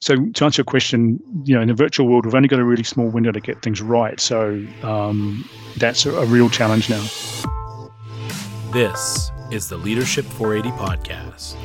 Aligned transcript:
So 0.00 0.26
to 0.26 0.44
answer 0.44 0.60
your 0.60 0.64
question, 0.64 1.18
you 1.44 1.54
know, 1.54 1.62
in 1.62 1.68
the 1.68 1.74
virtual 1.74 2.06
world, 2.06 2.26
we've 2.26 2.34
only 2.34 2.48
got 2.48 2.58
a 2.58 2.64
really 2.64 2.82
small 2.82 3.08
window 3.08 3.32
to 3.32 3.40
get 3.40 3.62
things 3.62 3.80
right. 3.80 4.20
So 4.20 4.66
um, 4.82 5.48
that's 5.78 6.04
a, 6.04 6.12
a 6.12 6.26
real 6.26 6.50
challenge 6.50 6.90
now. 6.90 7.02
This 8.72 9.30
is 9.50 9.68
the 9.68 9.78
Leadership 9.78 10.26
480 10.26 10.76
podcast. 10.76 11.56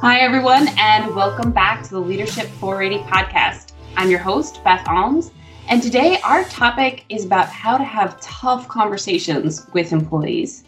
Hi, 0.00 0.18
everyone, 0.18 0.68
and 0.78 1.14
welcome 1.14 1.52
back 1.52 1.84
to 1.84 1.90
the 1.90 2.00
Leadership 2.00 2.46
480 2.46 3.04
podcast. 3.08 3.72
I'm 3.96 4.10
your 4.10 4.20
host, 4.20 4.62
Beth 4.64 4.84
Almes, 4.86 5.30
and 5.68 5.82
today 5.82 6.20
our 6.22 6.44
topic 6.44 7.04
is 7.08 7.24
about 7.24 7.48
how 7.48 7.76
to 7.76 7.84
have 7.84 8.20
tough 8.20 8.66
conversations 8.68 9.68
with 9.72 9.92
employees. 9.92 10.64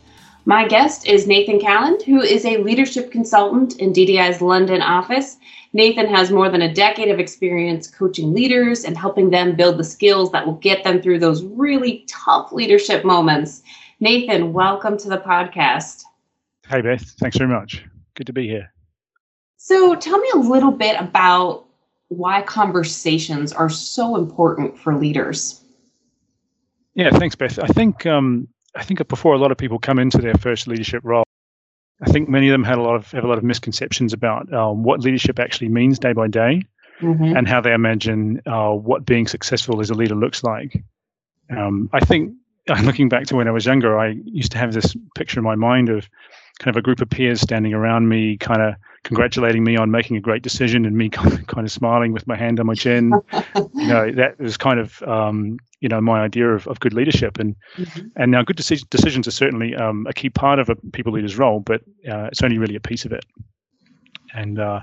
My 0.46 0.66
guest 0.66 1.06
is 1.06 1.26
Nathan 1.26 1.58
Calland, 1.58 2.02
who 2.02 2.20
is 2.20 2.46
a 2.46 2.56
leadership 2.56 3.12
consultant 3.12 3.78
in 3.78 3.92
DDI's 3.92 4.40
London 4.40 4.80
office. 4.80 5.36
Nathan 5.74 6.06
has 6.06 6.30
more 6.30 6.48
than 6.48 6.62
a 6.62 6.72
decade 6.72 7.08
of 7.08 7.20
experience 7.20 7.86
coaching 7.86 8.32
leaders 8.32 8.84
and 8.84 8.96
helping 8.96 9.30
them 9.30 9.54
build 9.54 9.78
the 9.78 9.84
skills 9.84 10.32
that 10.32 10.46
will 10.46 10.54
get 10.54 10.82
them 10.82 11.02
through 11.02 11.18
those 11.18 11.44
really 11.44 12.06
tough 12.08 12.52
leadership 12.52 13.04
moments. 13.04 13.62
Nathan, 14.00 14.54
welcome 14.54 14.96
to 14.96 15.10
the 15.10 15.18
podcast. 15.18 16.04
Hey, 16.66 16.80
Beth. 16.80 17.02
Thanks 17.20 17.36
very 17.36 17.50
much. 17.50 17.84
Good 18.14 18.26
to 18.26 18.32
be 18.32 18.48
here. 18.48 18.72
So, 19.58 19.94
tell 19.94 20.18
me 20.18 20.28
a 20.34 20.38
little 20.38 20.72
bit 20.72 20.98
about 20.98 21.66
why 22.08 22.40
conversations 22.42 23.52
are 23.52 23.68
so 23.68 24.16
important 24.16 24.78
for 24.78 24.96
leaders. 24.96 25.62
Yeah, 26.94 27.10
thanks, 27.10 27.36
Beth. 27.36 27.58
I 27.58 27.66
think 27.66 28.06
um, 28.06 28.48
I 28.74 28.84
think 28.84 29.06
before 29.08 29.34
a 29.34 29.38
lot 29.38 29.50
of 29.52 29.58
people 29.58 29.78
come 29.78 29.98
into 29.98 30.18
their 30.18 30.34
first 30.34 30.66
leadership 30.66 31.02
role, 31.04 31.24
I 32.02 32.10
think 32.10 32.28
many 32.28 32.48
of 32.48 32.52
them 32.52 32.64
had 32.64 32.78
a 32.78 32.82
lot 32.82 32.96
of 32.96 33.10
have 33.12 33.24
a 33.24 33.28
lot 33.28 33.38
of 33.38 33.44
misconceptions 33.44 34.12
about 34.12 34.52
um, 34.52 34.82
what 34.82 35.00
leadership 35.00 35.38
actually 35.38 35.68
means 35.68 35.98
day 35.98 36.12
by 36.12 36.28
day, 36.28 36.62
mm-hmm. 37.00 37.36
and 37.36 37.48
how 37.48 37.60
they 37.60 37.72
imagine 37.72 38.40
uh, 38.46 38.70
what 38.70 39.04
being 39.04 39.26
successful 39.26 39.80
as 39.80 39.90
a 39.90 39.94
leader 39.94 40.14
looks 40.14 40.42
like. 40.42 40.82
Um, 41.50 41.90
I 41.92 42.00
think 42.00 42.32
looking 42.82 43.08
back 43.08 43.26
to 43.26 43.36
when 43.36 43.48
I 43.48 43.50
was 43.50 43.66
younger, 43.66 43.98
I 43.98 44.14
used 44.24 44.52
to 44.52 44.58
have 44.58 44.72
this 44.72 44.96
picture 45.14 45.40
in 45.40 45.44
my 45.44 45.56
mind 45.56 45.88
of 45.88 46.08
kind 46.58 46.74
of 46.74 46.78
a 46.78 46.82
group 46.82 47.00
of 47.00 47.10
peers 47.10 47.40
standing 47.40 47.74
around 47.74 48.08
me, 48.08 48.36
kind 48.36 48.62
of 48.62 48.74
congratulating 49.04 49.64
me 49.64 49.76
on 49.76 49.90
making 49.90 50.16
a 50.16 50.20
great 50.20 50.42
decision, 50.42 50.84
and 50.84 50.96
me 50.96 51.08
kind 51.10 51.66
of, 51.66 51.72
smiling 51.72 52.12
with 52.12 52.26
my 52.26 52.36
hand 52.36 52.60
on 52.60 52.66
my 52.66 52.74
chin. 52.74 53.12
you 53.54 53.86
know, 53.86 54.10
that 54.16 54.36
was 54.38 54.56
kind 54.56 54.80
of 54.80 55.02
um, 55.02 55.58
you 55.80 55.88
know 55.88 56.00
my 56.00 56.20
idea 56.20 56.48
of, 56.48 56.66
of 56.66 56.80
good 56.80 56.92
leadership, 56.92 57.38
and 57.38 57.56
mm-hmm. 57.76 58.06
and 58.16 58.30
now 58.30 58.42
good 58.42 58.56
deci- 58.56 58.88
decisions 58.90 59.26
are 59.26 59.32
certainly 59.32 59.74
um, 59.74 60.06
a 60.08 60.12
key 60.12 60.30
part 60.30 60.58
of 60.58 60.68
a 60.68 60.76
people 60.92 61.12
leader's 61.12 61.38
role, 61.38 61.60
but 61.60 61.82
uh, 62.08 62.26
it's 62.26 62.42
only 62.42 62.58
really 62.58 62.76
a 62.76 62.80
piece 62.80 63.04
of 63.04 63.12
it. 63.12 63.24
And 64.34 64.58
uh, 64.58 64.80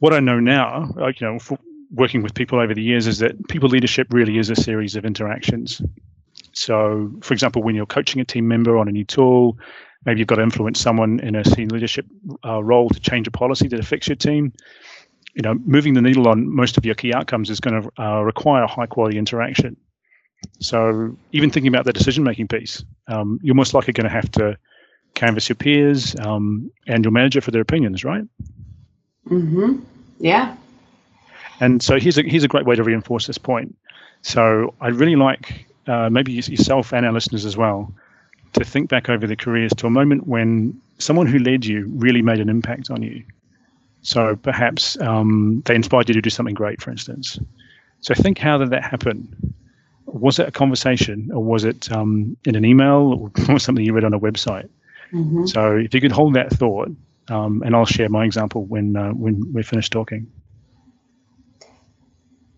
what 0.00 0.12
I 0.12 0.20
know 0.20 0.40
now, 0.40 0.92
like, 0.96 1.20
you 1.20 1.26
know, 1.26 1.38
working 1.92 2.22
with 2.22 2.34
people 2.34 2.58
over 2.58 2.74
the 2.74 2.82
years, 2.82 3.06
is 3.06 3.18
that 3.18 3.48
people 3.48 3.68
leadership 3.68 4.08
really 4.10 4.38
is 4.38 4.50
a 4.50 4.56
series 4.56 4.96
of 4.96 5.04
interactions. 5.04 5.80
So, 6.52 7.12
for 7.22 7.32
example, 7.32 7.62
when 7.62 7.74
you're 7.74 7.86
coaching 7.86 8.20
a 8.20 8.24
team 8.24 8.48
member 8.48 8.76
on 8.76 8.88
a 8.88 8.92
new 8.92 9.04
tool, 9.04 9.58
maybe 10.04 10.20
you've 10.20 10.28
got 10.28 10.36
to 10.36 10.42
influence 10.42 10.80
someone 10.80 11.20
in 11.20 11.34
a 11.36 11.44
senior 11.44 11.74
leadership 11.74 12.06
uh, 12.44 12.62
role 12.62 12.88
to 12.88 13.00
change 13.00 13.26
a 13.26 13.30
policy 13.30 13.68
that 13.68 13.80
affects 13.80 14.08
your 14.08 14.16
team. 14.16 14.52
You 15.34 15.42
know, 15.42 15.54
moving 15.54 15.94
the 15.94 16.02
needle 16.02 16.28
on 16.28 16.48
most 16.48 16.76
of 16.76 16.84
your 16.84 16.94
key 16.94 17.12
outcomes 17.14 17.50
is 17.50 17.60
going 17.60 17.82
to 17.82 18.02
uh, 18.02 18.20
require 18.22 18.66
high 18.66 18.86
quality 18.86 19.18
interaction. 19.18 19.76
So 20.60 21.16
even 21.32 21.50
thinking 21.50 21.68
about 21.68 21.84
the 21.84 21.92
decision 21.92 22.24
making 22.24 22.48
piece, 22.48 22.82
um, 23.08 23.38
you're 23.42 23.54
most 23.54 23.74
likely 23.74 23.92
going 23.92 24.04
to 24.04 24.10
have 24.10 24.30
to 24.32 24.56
canvass 25.14 25.48
your 25.48 25.56
peers 25.56 26.16
um, 26.20 26.70
and 26.86 27.04
your 27.04 27.12
manager 27.12 27.40
for 27.40 27.50
their 27.50 27.60
opinions, 27.60 28.04
right? 28.04 28.24
Mm-hmm. 29.28 29.80
Yeah. 30.18 30.56
And 31.60 31.82
so 31.82 32.00
here's 32.00 32.16
a 32.16 32.22
here's 32.22 32.44
a 32.44 32.48
great 32.48 32.64
way 32.64 32.74
to 32.74 32.82
reinforce 32.82 33.26
this 33.26 33.38
point. 33.38 33.76
So 34.22 34.74
I 34.80 34.88
really 34.88 35.16
like 35.16 35.66
uh, 35.86 36.08
maybe 36.10 36.32
yourself 36.32 36.92
and 36.92 37.04
our 37.04 37.12
listeners 37.12 37.44
as 37.44 37.56
well 37.56 37.92
to 38.52 38.64
think 38.64 38.88
back 38.88 39.08
over 39.08 39.26
their 39.26 39.36
careers 39.36 39.72
to 39.76 39.86
a 39.86 39.90
moment 39.90 40.26
when 40.26 40.80
someone 40.98 41.26
who 41.26 41.38
led 41.38 41.64
you 41.64 41.86
really 41.94 42.22
made 42.22 42.40
an 42.40 42.48
impact 42.48 42.90
on 42.90 43.02
you. 43.02 43.22
So 44.02 44.36
perhaps 44.36 44.98
um, 45.00 45.62
they 45.66 45.74
inspired 45.74 46.08
you 46.08 46.14
to 46.14 46.22
do 46.22 46.30
something 46.30 46.54
great, 46.54 46.80
for 46.80 46.90
instance. 46.90 47.38
So 48.00 48.14
think 48.14 48.38
how 48.38 48.58
did 48.58 48.70
that 48.70 48.82
happen? 48.82 49.54
Was 50.06 50.38
it 50.38 50.48
a 50.48 50.50
conversation 50.50 51.30
or 51.32 51.44
was 51.44 51.64
it 51.64 51.92
um, 51.92 52.36
in 52.44 52.56
an 52.56 52.64
email 52.64 53.30
or 53.46 53.58
something 53.58 53.84
you 53.84 53.92
read 53.92 54.04
on 54.04 54.14
a 54.14 54.20
website? 54.20 54.68
Mm-hmm. 55.12 55.46
So 55.46 55.76
if 55.76 55.94
you 55.94 56.00
could 56.00 56.12
hold 56.12 56.34
that 56.34 56.50
thought, 56.50 56.90
um, 57.28 57.62
and 57.64 57.76
I'll 57.76 57.86
share 57.86 58.08
my 58.08 58.24
example 58.24 58.64
when 58.64 58.96
uh, 58.96 59.10
when 59.10 59.52
we're 59.52 59.62
finished 59.62 59.92
talking. 59.92 60.30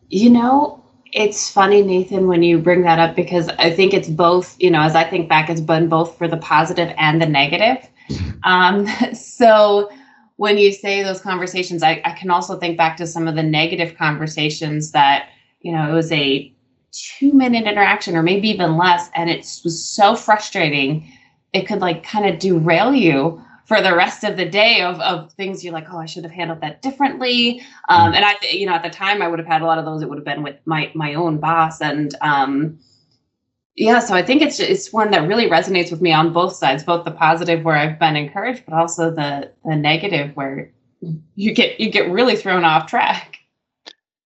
You 0.08 0.31
know, 0.31 0.81
it's 1.12 1.50
funny, 1.50 1.83
Nathan, 1.83 2.27
when 2.27 2.43
you 2.43 2.59
bring 2.59 2.83
that 2.83 2.99
up 2.99 3.15
because 3.15 3.49
I 3.59 3.71
think 3.71 3.93
it's 3.93 4.09
both, 4.09 4.56
you 4.59 4.71
know, 4.71 4.81
as 4.81 4.95
I 4.95 5.05
think 5.05 5.28
back, 5.28 5.50
it's 5.50 5.61
been 5.61 5.89
both 5.89 6.17
for 6.17 6.27
the 6.27 6.39
positive 6.39 6.93
and 6.97 7.21
the 7.21 7.27
negative. 7.27 7.89
Um, 8.45 8.89
so 9.15 9.89
when 10.34 10.59
you 10.59 10.73
say 10.73 11.05
those 11.05 11.21
conversations, 11.21 11.84
I, 11.84 12.03
I 12.05 12.11
can 12.11 12.28
also 12.28 12.59
think 12.59 12.77
back 12.77 12.97
to 12.97 13.06
some 13.06 13.28
of 13.28 13.37
the 13.37 13.43
negative 13.45 13.97
conversations 13.97 14.91
that, 14.91 15.28
you 15.61 15.71
know, 15.71 15.89
it 15.89 15.95
was 15.95 16.11
a 16.11 16.53
two 16.91 17.33
minute 17.33 17.65
interaction 17.65 18.17
or 18.17 18.23
maybe 18.25 18.49
even 18.49 18.77
less. 18.77 19.09
And 19.15 19.31
it 19.31 19.39
was 19.62 19.87
so 19.87 20.17
frustrating. 20.17 21.11
It 21.53 21.69
could 21.69 21.79
like 21.79 22.03
kind 22.03 22.27
of 22.27 22.41
derail 22.41 22.93
you 22.93 23.41
for 23.65 23.81
the 23.81 23.95
rest 23.95 24.25
of 24.25 24.37
the 24.37 24.45
day 24.45 24.83
of, 24.83 25.00
of 25.00 25.33
things 25.33 25.65
you're 25.65 25.73
like, 25.73 25.87
oh, 25.91 25.99
I 25.99 26.06
should 26.06 26.25
have 26.25 26.33
handled 26.33 26.61
that 26.61 26.83
differently. 26.83 27.62
Um, 27.89 28.12
and 28.12 28.25
I, 28.25 28.34
you 28.50 28.67
know, 28.67 28.75
at 28.75 28.83
the 28.83 28.91
time 28.91 29.23
I 29.23 29.28
would 29.28 29.39
have 29.39 29.49
had 29.49 29.62
a 29.62 29.67
lot 29.67 29.78
of 29.78 29.84
those. 29.84 30.03
It 30.03 30.09
would 30.09 30.19
have 30.19 30.25
been 30.25 30.43
with 30.43 30.56
my 30.65 30.91
my 30.95 31.15
own 31.15 31.39
boss, 31.39 31.81
and 31.81 32.15
um, 32.21 32.78
yeah. 33.77 34.00
So 34.00 34.15
I 34.15 34.23
think 34.23 34.43
it's 34.43 34.61
it's 34.61 34.93
one 34.93 35.11
that 35.12 35.27
really 35.28 35.49
resonates 35.49 35.91
with 35.91 36.00
me 36.00 36.12
on 36.12 36.33
both 36.33 36.55
sides, 36.55 36.83
both 36.83 37.05
the 37.05 37.11
positive 37.11 37.65
where 37.65 37.77
I've 37.77 37.99
been 37.99 38.17
encouraged, 38.17 38.65
but 38.67 38.75
also 38.75 39.11
the 39.11 39.53
the 39.65 39.77
negative 39.77 40.34
where 40.37 40.73
you 41.34 41.55
get 41.55 41.81
you 41.81 41.91
get 41.91 42.11
really 42.11 42.37
thrown 42.37 42.65
off 42.65 42.87
track. 42.87 43.39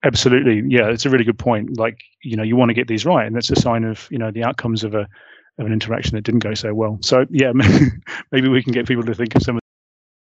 Absolutely, 0.04 0.62
yeah, 0.68 0.88
it's 0.88 1.06
a 1.06 1.10
really 1.10 1.24
good 1.24 1.38
point. 1.38 1.78
Like 1.78 2.00
you 2.22 2.36
know, 2.36 2.42
you 2.42 2.56
want 2.56 2.70
to 2.70 2.74
get 2.74 2.88
these 2.88 3.04
right, 3.04 3.26
and 3.26 3.34
that's 3.34 3.50
a 3.50 3.56
sign 3.56 3.84
of 3.84 4.08
you 4.10 4.18
know 4.18 4.30
the 4.30 4.44
outcomes 4.44 4.84
of 4.84 4.94
a 4.94 5.08
of 5.58 5.66
an 5.66 5.72
interaction 5.72 6.16
that 6.16 6.22
didn't 6.22 6.40
go 6.40 6.54
so 6.54 6.74
well. 6.74 6.98
So 7.02 7.26
yeah, 7.30 7.52
maybe 8.32 8.48
we 8.48 8.62
can 8.62 8.72
get 8.72 8.86
people 8.86 9.04
to 9.04 9.14
think 9.14 9.34
of 9.34 9.42
some 9.42 9.56
of 9.56 9.62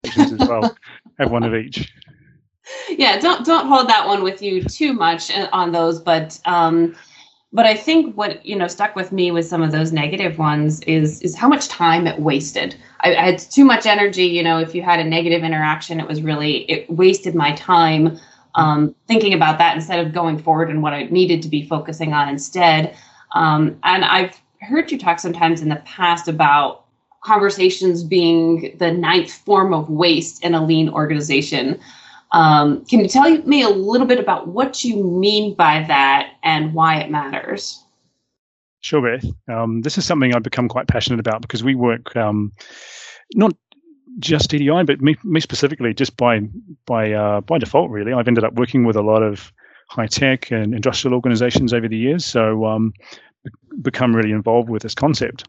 the 0.03 0.41
as 0.41 0.47
well. 0.47 0.75
Have 1.19 1.31
one 1.31 1.43
of 1.43 1.53
each. 1.55 1.91
Yeah, 2.89 3.19
don't 3.19 3.45
don't 3.45 3.67
hold 3.67 3.89
that 3.89 4.07
one 4.07 4.23
with 4.23 4.41
you 4.41 4.63
too 4.63 4.93
much 4.93 5.31
uh, 5.31 5.49
on 5.51 5.71
those, 5.71 5.99
but 5.99 6.39
um, 6.45 6.95
but 7.53 7.65
I 7.65 7.75
think 7.75 8.15
what 8.15 8.45
you 8.45 8.55
know 8.55 8.67
stuck 8.67 8.95
with 8.95 9.11
me 9.11 9.31
with 9.31 9.47
some 9.47 9.61
of 9.61 9.71
those 9.71 9.91
negative 9.91 10.38
ones 10.38 10.81
is 10.81 11.21
is 11.21 11.35
how 11.35 11.47
much 11.47 11.67
time 11.67 12.07
it 12.07 12.19
wasted. 12.19 12.75
I, 13.01 13.15
I 13.15 13.25
had 13.25 13.39
too 13.39 13.65
much 13.65 13.85
energy. 13.85 14.25
You 14.25 14.44
know, 14.44 14.59
if 14.59 14.75
you 14.75 14.81
had 14.81 14.99
a 14.99 15.03
negative 15.03 15.44
interaction, 15.44 15.99
it 15.99 16.07
was 16.07 16.21
really 16.21 16.69
it 16.69 16.89
wasted 16.89 17.35
my 17.35 17.53
time 17.53 18.19
um, 18.55 18.94
thinking 19.07 19.33
about 19.33 19.59
that 19.59 19.75
instead 19.75 20.05
of 20.05 20.13
going 20.13 20.38
forward 20.38 20.69
and 20.69 20.81
what 20.81 20.94
I 20.94 21.03
needed 21.03 21.41
to 21.44 21.47
be 21.47 21.65
focusing 21.65 22.13
on 22.13 22.27
instead. 22.27 22.95
Um, 23.33 23.79
and 23.83 24.03
I've 24.03 24.41
heard 24.66 24.91
you 24.91 24.97
talk 24.97 25.19
sometimes 25.19 25.62
in 25.62 25.69
the 25.69 25.78
past 25.78 26.28
about 26.28 26.85
conversations 27.22 28.03
being 28.03 28.75
the 28.78 28.91
ninth 28.91 29.31
form 29.31 29.73
of 29.73 29.90
waste 29.90 30.44
in 30.44 30.53
a 30.53 30.66
lean 30.66 30.90
organization. 30.90 31.79
Um, 32.31 32.85
can 32.85 33.00
you 33.00 33.07
tell 33.07 33.29
me 33.44 33.62
a 33.62 33.69
little 33.69 34.07
bit 34.07 34.19
about 34.19 34.47
what 34.47 34.84
you 34.84 35.03
mean 35.03 35.53
by 35.56 35.84
that 35.88 36.34
and 36.44 36.73
why 36.73 37.00
it 37.00 37.09
matters? 37.09 37.84
Sure, 38.81 39.01
Beth. 39.01 39.29
Um, 39.53 39.81
this 39.81 39.97
is 39.97 40.06
something 40.06 40.34
I've 40.34 40.44
become 40.44 40.69
quite 40.69 40.88
passionate 40.88 41.19
about 41.19 41.41
because 41.41 41.63
we 41.63 41.75
work 41.75 42.16
um, 42.16 42.51
not 43.34 43.53
just 44.19 44.51
DDI, 44.51 44.85
but 44.85 45.01
me, 45.01 45.16
me 45.24 45.39
specifically, 45.39 45.94
just 45.94 46.16
by 46.18 46.41
by 46.85 47.12
uh, 47.12 47.41
by 47.41 47.57
default, 47.57 47.92
really. 47.92 48.13
I've 48.13 48.27
ended 48.27 48.44
up 48.44 48.53
working 48.53 48.86
with 48.86 48.95
a 48.95 49.01
lot 49.01 49.24
of 49.24 49.51
high 49.89 50.07
tech 50.07 50.51
and 50.51 50.74
industrial 50.74 51.15
organizations 51.15 51.74
over 51.74 51.88
the 51.88 51.98
years. 51.98 52.25
So 52.25 52.65
um, 52.65 52.94
become 53.81 54.15
really 54.15 54.31
involved 54.31 54.69
with 54.69 54.83
this 54.83 54.95
concept. 54.95 55.47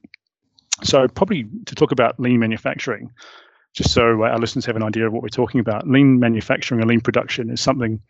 So, 0.83 1.09
probably 1.09 1.47
to 1.67 1.75
talk 1.75 1.93
about 1.93 2.21
lean 2.21 2.39
manufacturing, 2.39 3.11
just 3.75 3.93
so 3.93 4.23
our 4.23 4.39
listeners 4.39 4.65
have 4.67 4.77
an 4.77 4.83
idea 4.83 5.07
of 5.07 5.13
what 5.13 5.23
we're 5.23 5.29
talking 5.29 5.61
about. 5.61 5.89
Lean 5.89 6.19
manufacturing 6.19 6.81
and 6.81 6.89
lean 6.89 7.01
production 7.01 7.51
is 7.51 7.61
something. 7.61 8.01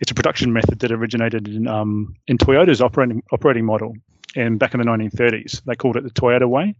It's 0.00 0.10
a 0.10 0.14
production 0.14 0.52
method 0.52 0.78
that 0.80 0.92
originated 0.92 1.48
in 1.48 1.66
um, 1.66 2.16
in 2.26 2.38
Toyota's 2.38 2.80
operating 2.80 3.22
operating 3.32 3.64
model, 3.64 3.94
and 4.34 4.58
back 4.58 4.74
in 4.74 4.80
the 4.80 4.86
1930s, 4.86 5.62
they 5.64 5.74
called 5.74 5.96
it 5.96 6.04
the 6.04 6.10
Toyota 6.10 6.48
way. 6.48 6.74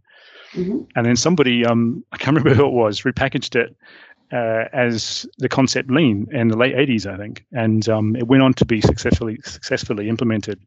Mm-hmm. 0.53 0.83
And 0.95 1.05
then 1.05 1.15
somebody, 1.15 1.65
um, 1.65 2.05
I 2.11 2.17
can't 2.17 2.37
remember 2.37 2.55
who 2.55 2.67
it 2.67 2.73
was, 2.73 3.01
repackaged 3.01 3.59
it 3.59 3.75
uh, 4.31 4.65
as 4.73 5.25
the 5.37 5.49
concept 5.49 5.89
lean 5.89 6.27
in 6.31 6.49
the 6.49 6.57
late 6.57 6.75
80s, 6.75 7.05
I 7.05 7.17
think, 7.17 7.45
and 7.51 7.87
um, 7.87 8.15
it 8.15 8.27
went 8.27 8.43
on 8.43 8.53
to 8.55 8.65
be 8.65 8.81
successfully 8.81 9.39
successfully 9.43 10.09
implemented 10.09 10.59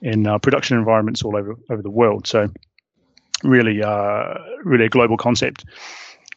in 0.00 0.26
uh, 0.26 0.38
production 0.38 0.78
environments 0.78 1.22
all 1.22 1.36
over 1.36 1.56
over 1.70 1.82
the 1.82 1.90
world. 1.90 2.26
So 2.26 2.48
really, 3.42 3.82
uh, 3.82 4.34
really 4.64 4.86
a 4.86 4.90
global 4.90 5.16
concept. 5.16 5.64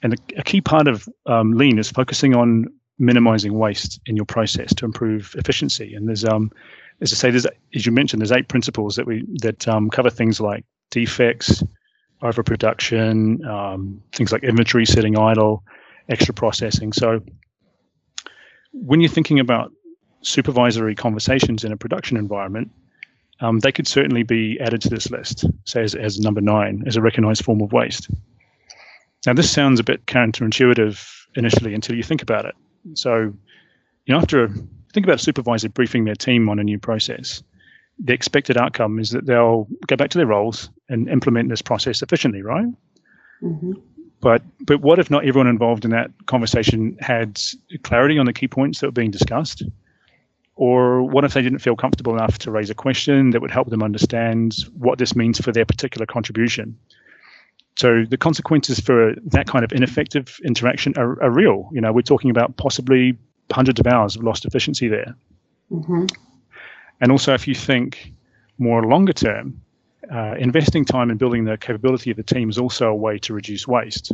And 0.03 0.13
a, 0.13 0.39
a 0.39 0.43
key 0.43 0.61
part 0.61 0.87
of 0.87 1.07
um, 1.25 1.53
lean 1.53 1.79
is 1.79 1.89
focusing 1.89 2.35
on 2.35 2.65
minimizing 2.99 3.53
waste 3.53 3.99
in 4.05 4.15
your 4.15 4.25
process 4.25 4.73
to 4.75 4.85
improve 4.85 5.35
efficiency. 5.37 5.93
And 5.95 6.07
there's 6.07 6.25
um, 6.25 6.51
as 7.01 7.11
I 7.13 7.15
say, 7.15 7.31
there's 7.31 7.47
as 7.73 7.85
you 7.85 7.91
mentioned, 7.91 8.21
there's 8.21 8.31
eight 8.31 8.47
principles 8.47 8.95
that 8.95 9.05
we 9.05 9.25
that 9.41 9.67
um, 9.67 9.89
cover 9.89 10.09
things 10.09 10.39
like 10.39 10.65
defects, 10.91 11.63
overproduction, 12.21 13.45
um, 13.45 14.01
things 14.11 14.31
like 14.31 14.43
inventory 14.43 14.85
sitting 14.85 15.17
idle, 15.17 15.63
extra 16.09 16.33
processing. 16.33 16.93
So 16.93 17.21
when 18.71 19.01
you're 19.01 19.09
thinking 19.09 19.39
about 19.39 19.71
supervisory 20.21 20.95
conversations 20.95 21.63
in 21.63 21.71
a 21.71 21.77
production 21.77 22.17
environment, 22.17 22.71
um, 23.41 23.59
they 23.59 23.71
could 23.71 23.87
certainly 23.87 24.23
be 24.23 24.59
added 24.59 24.81
to 24.81 24.89
this 24.89 25.09
list, 25.11 25.45
say 25.65 25.83
as, 25.83 25.95
as 25.95 26.19
number 26.19 26.41
nine, 26.41 26.83
as 26.87 26.95
a 26.95 27.01
recognized 27.01 27.43
form 27.43 27.61
of 27.61 27.71
waste. 27.73 28.09
Now, 29.25 29.33
this 29.33 29.51
sounds 29.51 29.79
a 29.79 29.83
bit 29.83 30.05
counterintuitive 30.05 31.27
initially 31.35 31.73
until 31.73 31.95
you 31.95 32.03
think 32.03 32.21
about 32.21 32.45
it. 32.45 32.55
So, 32.93 33.33
you 34.05 34.13
know, 34.13 34.17
after 34.17 34.45
a, 34.45 34.49
think 34.93 35.05
about 35.05 35.15
a 35.15 35.23
supervisor 35.23 35.69
briefing 35.69 36.05
their 36.05 36.15
team 36.15 36.47
on 36.47 36.59
a 36.59 36.63
new 36.63 36.79
process, 36.79 37.43
the 37.97 38.13
expected 38.13 38.57
outcome 38.57 38.99
is 38.99 39.11
that 39.11 39.25
they'll 39.25 39.67
go 39.87 39.95
back 39.95 40.09
to 40.11 40.17
their 40.17 40.27
roles 40.27 40.69
and 40.89 41.09
implement 41.09 41.49
this 41.49 41.61
process 41.61 42.01
efficiently, 42.01 42.41
right? 42.41 42.67
Mm-hmm. 43.41 43.73
But 44.21 44.41
but 44.61 44.81
what 44.81 44.99
if 44.99 45.11
not 45.11 45.25
everyone 45.25 45.47
involved 45.47 45.85
in 45.85 45.91
that 45.91 46.11
conversation 46.25 46.97
had 46.99 47.41
clarity 47.83 48.17
on 48.17 48.25
the 48.25 48.33
key 48.33 48.47
points 48.47 48.79
that 48.79 48.87
were 48.87 48.91
being 48.91 49.11
discussed? 49.11 49.63
Or 50.55 51.03
what 51.03 51.25
if 51.25 51.33
they 51.33 51.41
didn't 51.41 51.59
feel 51.59 51.75
comfortable 51.75 52.15
enough 52.15 52.37
to 52.39 52.51
raise 52.51 52.69
a 52.69 52.75
question 52.75 53.31
that 53.31 53.41
would 53.41 53.51
help 53.51 53.69
them 53.69 53.83
understand 53.83 54.55
what 54.77 54.99
this 54.99 55.15
means 55.15 55.39
for 55.39 55.51
their 55.51 55.65
particular 55.65 56.05
contribution? 56.05 56.77
So 57.75 58.05
the 58.09 58.17
consequences 58.17 58.79
for 58.79 59.15
that 59.25 59.47
kind 59.47 59.65
of 59.65 59.73
ineffective 59.73 60.39
interaction 60.45 60.93
are, 60.95 61.21
are 61.21 61.29
real. 61.29 61.69
You 61.73 61.81
know, 61.81 61.91
we're 61.91 62.03
talking 62.03 62.29
about 62.29 62.55
possibly 62.55 63.17
hundreds 63.51 63.81
of 63.81 63.87
hours 63.87 64.15
of 64.15 64.23
lost 64.23 64.45
efficiency 64.45 64.87
there. 64.87 65.13
Mm-hmm. 65.69 66.05
And 67.01 67.11
also, 67.11 67.33
if 67.33 67.47
you 67.47 67.53
think 67.53 68.13
more 68.57 68.83
longer 68.85 69.11
term, 69.11 69.61
uh, 70.11 70.35
investing 70.37 70.85
time 70.85 71.09
in 71.09 71.17
building 71.17 71.45
the 71.45 71.57
capability 71.57 72.11
of 72.11 72.17
the 72.17 72.23
team 72.23 72.49
is 72.49 72.57
also 72.57 72.89
a 72.89 72.95
way 72.95 73.17
to 73.19 73.33
reduce 73.33 73.67
waste. 73.67 74.11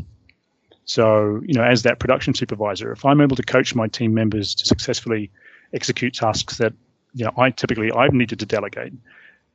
So, 0.85 1.41
you 1.45 1.53
know, 1.53 1.63
as 1.63 1.83
that 1.83 1.99
production 1.99 2.33
supervisor, 2.33 2.91
if 2.91 3.05
I'm 3.05 3.21
able 3.21 3.35
to 3.35 3.43
coach 3.43 3.75
my 3.75 3.88
team 3.88 4.13
members 4.13 4.55
to 4.55 4.65
successfully 4.65 5.31
execute 5.73 6.13
tasks 6.13 6.57
that 6.57 6.73
you 7.13 7.25
know 7.25 7.31
I 7.38 7.49
typically 7.49 7.91
I've 7.91 8.13
needed 8.13 8.39
to 8.39 8.45
delegate. 8.45 8.93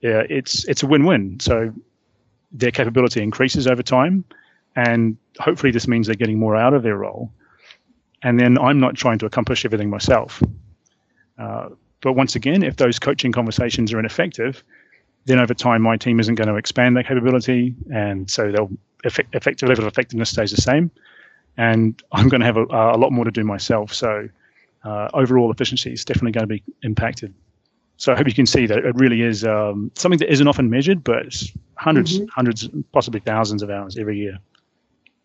Yeah, 0.00 0.22
it's 0.28 0.64
it's 0.66 0.82
a 0.82 0.86
win-win. 0.86 1.40
So 1.40 1.72
their 2.52 2.70
capability 2.70 3.22
increases 3.22 3.66
over 3.66 3.82
time, 3.82 4.24
and 4.76 5.16
hopefully 5.38 5.72
this 5.72 5.88
means 5.88 6.06
they're 6.06 6.16
getting 6.16 6.38
more 6.38 6.56
out 6.56 6.74
of 6.74 6.82
their 6.82 6.96
role. 6.96 7.30
And 8.22 8.40
then 8.40 8.58
I'm 8.58 8.80
not 8.80 8.94
trying 8.94 9.18
to 9.18 9.26
accomplish 9.26 9.64
everything 9.64 9.90
myself. 9.90 10.42
Uh, 11.38 11.68
but 12.00 12.14
once 12.14 12.34
again, 12.34 12.62
if 12.62 12.76
those 12.76 12.98
coaching 12.98 13.32
conversations 13.32 13.92
are 13.92 13.98
ineffective, 13.98 14.62
then 15.26 15.38
over 15.38 15.54
time 15.54 15.82
my 15.82 15.96
team 15.96 16.18
isn't 16.20 16.36
going 16.36 16.48
to 16.48 16.56
expand 16.56 16.96
their 16.96 17.04
capability, 17.04 17.74
and 17.92 18.30
so 18.30 18.50
they'll 18.50 18.70
effect, 19.04 19.34
effective 19.34 19.68
level 19.68 19.84
of 19.84 19.92
effectiveness 19.92 20.30
stays 20.30 20.50
the 20.50 20.60
same, 20.60 20.90
and 21.56 22.00
I'm 22.12 22.28
going 22.28 22.40
to 22.40 22.46
have 22.46 22.56
a, 22.56 22.64
a 22.64 22.98
lot 22.98 23.12
more 23.12 23.24
to 23.24 23.30
do 23.30 23.44
myself. 23.44 23.92
So 23.92 24.28
uh, 24.84 25.08
overall 25.14 25.50
efficiency 25.50 25.92
is 25.92 26.04
definitely 26.04 26.32
going 26.32 26.48
to 26.48 26.54
be 26.54 26.62
impacted. 26.82 27.34
So 27.98 28.12
I 28.12 28.16
hope 28.16 28.26
you 28.26 28.34
can 28.34 28.46
see 28.46 28.66
that 28.66 28.78
it 28.78 28.94
really 28.94 29.22
is 29.22 29.44
um, 29.44 29.90
something 29.94 30.18
that 30.18 30.30
isn't 30.30 30.46
often 30.46 30.68
measured, 30.68 31.02
but 31.02 31.26
it's 31.26 31.50
100s 31.78 32.18
mm-hmm. 32.18 32.26
hundreds, 32.26 32.68
possibly 32.92 33.20
thousands 33.20 33.62
of 33.62 33.70
hours 33.70 33.96
every 33.96 34.18
year. 34.18 34.38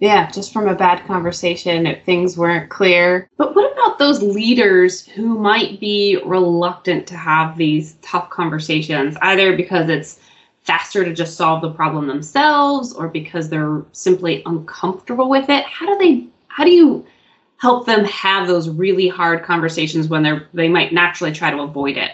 Yeah, 0.02 0.32
just 0.32 0.52
from 0.52 0.68
a 0.68 0.74
bad 0.74 1.06
conversation, 1.06 1.86
if 1.86 2.04
things 2.04 2.36
weren't 2.36 2.72
clear. 2.72 3.30
But 3.38 3.56
what 3.56 3.72
about 3.72 4.00
those 4.00 4.24
leaders 4.24 5.06
who 5.06 5.38
might 5.38 5.80
be 5.80 6.20
reluctant 6.26 7.06
to 7.06 7.16
have 7.16 7.56
these 7.56 7.98
tough 8.02 8.32
conversations, 8.32 9.16
either 9.22 9.56
because 9.56 9.90
it's 9.90 10.20
faster 10.64 11.06
to 11.06 11.14
just 11.14 11.38
solve 11.38 11.62
the 11.62 11.70
problem 11.70 12.08
themselves 12.08 12.94
or 12.94 13.10
because 13.10 13.48
they're 13.48 13.84
simply 13.92 14.42
uncomfortable 14.48 15.30
with 15.30 15.50
it? 15.50 15.66
How 15.66 15.86
do 15.86 15.98
they 16.00 16.28
how 16.48 16.64
do 16.64 16.72
you 16.72 17.06
help 17.58 17.86
them 17.86 18.04
have 18.06 18.48
those 18.48 18.70
really 18.70 19.08
hard 19.08 19.44
conversations 19.44 20.08
when 20.08 20.24
they're 20.24 20.48
they 20.52 20.68
might 20.68 20.94
naturally 20.94 21.32
try 21.32 21.52
to 21.52 21.62
avoid 21.62 21.98
it? 21.98 22.14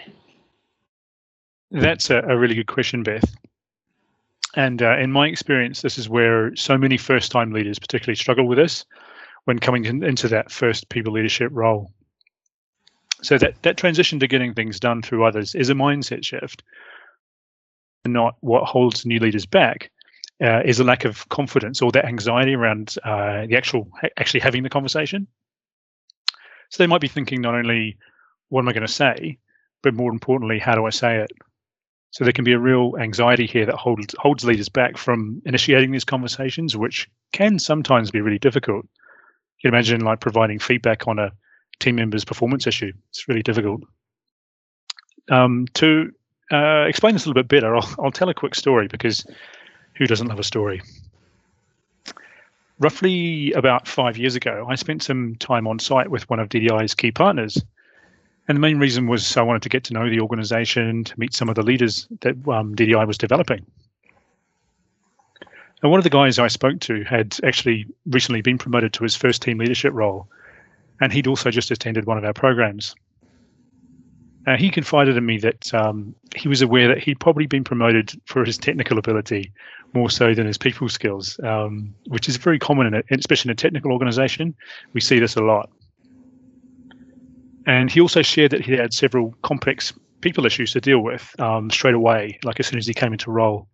That's 1.70 2.10
a, 2.10 2.18
a 2.18 2.36
really 2.36 2.54
good 2.54 2.66
question, 2.66 3.02
Beth. 3.02 3.24
And 4.54 4.82
uh, 4.82 4.96
in 4.98 5.12
my 5.12 5.26
experience, 5.26 5.82
this 5.82 5.98
is 5.98 6.08
where 6.08 6.54
so 6.56 6.78
many 6.78 6.96
first 6.96 7.30
time 7.30 7.52
leaders 7.52 7.78
particularly 7.78 8.16
struggle 8.16 8.46
with 8.46 8.58
this 8.58 8.84
when 9.44 9.58
coming 9.58 9.84
in, 9.84 10.02
into 10.02 10.28
that 10.28 10.50
first 10.50 10.88
people 10.88 11.12
leadership 11.12 11.50
role. 11.52 11.92
So 13.22 13.36
that, 13.38 13.62
that 13.62 13.76
transition 13.76 14.20
to 14.20 14.26
getting 14.26 14.54
things 14.54 14.80
done 14.80 15.02
through 15.02 15.24
others 15.24 15.54
is 15.54 15.70
a 15.70 15.74
mindset 15.74 16.24
shift, 16.24 16.62
not 18.06 18.36
what 18.40 18.64
holds 18.64 19.04
new 19.04 19.18
leaders 19.18 19.44
back 19.44 19.90
uh, 20.42 20.62
is 20.64 20.78
a 20.78 20.84
lack 20.84 21.04
of 21.04 21.28
confidence 21.28 21.82
or 21.82 21.90
that 21.92 22.04
anxiety 22.04 22.54
around 22.54 22.94
uh, 23.04 23.46
the 23.46 23.56
actual 23.56 23.90
actually 24.16 24.40
having 24.40 24.62
the 24.62 24.70
conversation. 24.70 25.26
So 26.70 26.82
they 26.82 26.86
might 26.86 27.00
be 27.00 27.08
thinking 27.08 27.40
not 27.40 27.54
only 27.54 27.96
what 28.48 28.60
am 28.60 28.68
I 28.68 28.72
going 28.72 28.86
to 28.86 28.92
say, 28.92 29.38
but 29.82 29.94
more 29.94 30.12
importantly, 30.12 30.58
how 30.58 30.74
do 30.74 30.86
I 30.86 30.90
say 30.90 31.18
it? 31.18 31.30
So 32.10 32.24
there 32.24 32.32
can 32.32 32.44
be 32.44 32.52
a 32.52 32.58
real 32.58 32.94
anxiety 32.98 33.46
here 33.46 33.66
that 33.66 33.74
holds 33.74 34.14
holds 34.18 34.44
leaders 34.44 34.68
back 34.68 34.96
from 34.96 35.42
initiating 35.44 35.90
these 35.90 36.04
conversations, 36.04 36.76
which 36.76 37.08
can 37.32 37.58
sometimes 37.58 38.10
be 38.10 38.20
really 38.20 38.38
difficult. 38.38 38.86
You 39.58 39.68
can 39.68 39.74
imagine 39.74 40.00
like 40.00 40.20
providing 40.20 40.58
feedback 40.58 41.06
on 41.06 41.18
a 41.18 41.32
team 41.80 41.96
member's 41.96 42.24
performance 42.24 42.66
issue. 42.66 42.92
It's 43.10 43.28
really 43.28 43.42
difficult. 43.42 43.82
Um, 45.30 45.66
to 45.74 46.12
uh, 46.50 46.84
explain 46.88 47.14
this 47.14 47.26
a 47.26 47.28
little 47.28 47.42
bit 47.42 47.48
better, 47.48 47.76
I'll, 47.76 47.94
I'll 47.98 48.12
tell 48.12 48.30
a 48.30 48.34
quick 48.34 48.54
story 48.54 48.88
because 48.88 49.26
who 49.96 50.06
doesn't 50.06 50.28
love 50.28 50.38
a 50.38 50.44
story? 50.44 50.80
Roughly 52.78 53.52
about 53.52 53.88
five 53.88 54.16
years 54.16 54.36
ago, 54.36 54.66
I 54.68 54.76
spent 54.76 55.02
some 55.02 55.34
time 55.34 55.66
on 55.66 55.78
site 55.78 56.10
with 56.10 56.28
one 56.30 56.38
of 56.38 56.48
DDI's 56.48 56.94
key 56.94 57.10
partners. 57.10 57.62
And 58.48 58.56
the 58.56 58.60
main 58.60 58.78
reason 58.78 59.06
was 59.06 59.36
I 59.36 59.42
wanted 59.42 59.62
to 59.62 59.68
get 59.68 59.84
to 59.84 59.92
know 59.92 60.08
the 60.08 60.20
organization, 60.20 61.04
to 61.04 61.20
meet 61.20 61.34
some 61.34 61.50
of 61.50 61.54
the 61.54 61.62
leaders 61.62 62.08
that 62.22 62.34
um, 62.48 62.74
DDI 62.74 63.06
was 63.06 63.18
developing. 63.18 63.66
And 65.82 65.90
one 65.90 65.98
of 65.98 66.04
the 66.04 66.10
guys 66.10 66.38
I 66.38 66.48
spoke 66.48 66.80
to 66.80 67.04
had 67.04 67.36
actually 67.44 67.86
recently 68.06 68.40
been 68.40 68.58
promoted 68.58 68.94
to 68.94 69.04
his 69.04 69.14
first 69.14 69.42
team 69.42 69.58
leadership 69.58 69.92
role, 69.92 70.28
and 71.00 71.12
he'd 71.12 71.26
also 71.26 71.50
just 71.50 71.70
attended 71.70 72.06
one 72.06 72.18
of 72.18 72.24
our 72.24 72.32
programs. 72.32 72.96
Uh, 74.46 74.56
he 74.56 74.70
confided 74.70 75.16
in 75.16 75.26
me 75.26 75.36
that 75.38 75.72
um, 75.74 76.14
he 76.34 76.48
was 76.48 76.62
aware 76.62 76.88
that 76.88 76.98
he'd 76.98 77.20
probably 77.20 77.46
been 77.46 77.64
promoted 77.64 78.18
for 78.24 78.44
his 78.46 78.56
technical 78.56 78.98
ability 78.98 79.52
more 79.92 80.08
so 80.08 80.32
than 80.34 80.46
his 80.46 80.56
people 80.56 80.88
skills, 80.88 81.38
um, 81.44 81.94
which 82.06 82.28
is 82.30 82.36
very 82.36 82.58
common, 82.58 82.86
in 82.86 82.94
a, 82.94 83.02
especially 83.10 83.50
in 83.50 83.52
a 83.52 83.56
technical 83.56 83.92
organization. 83.92 84.54
We 84.94 85.02
see 85.02 85.18
this 85.18 85.36
a 85.36 85.42
lot. 85.42 85.70
And 87.68 87.88
he 87.90 88.00
also 88.00 88.22
shared 88.22 88.50
that 88.50 88.64
he 88.64 88.72
had 88.72 88.92
several 88.92 89.34
complex 89.42 89.92
people 90.20 90.44
issues 90.44 90.72
to 90.72 90.80
deal 90.80 90.98
with 91.00 91.38
um, 91.38 91.70
straight 91.70 91.94
away, 91.94 92.40
like 92.42 92.58
as 92.58 92.66
soon 92.66 92.78
as 92.78 92.86
he 92.86 92.94
came 92.94 93.12
into 93.12 93.30
role. 93.30 93.68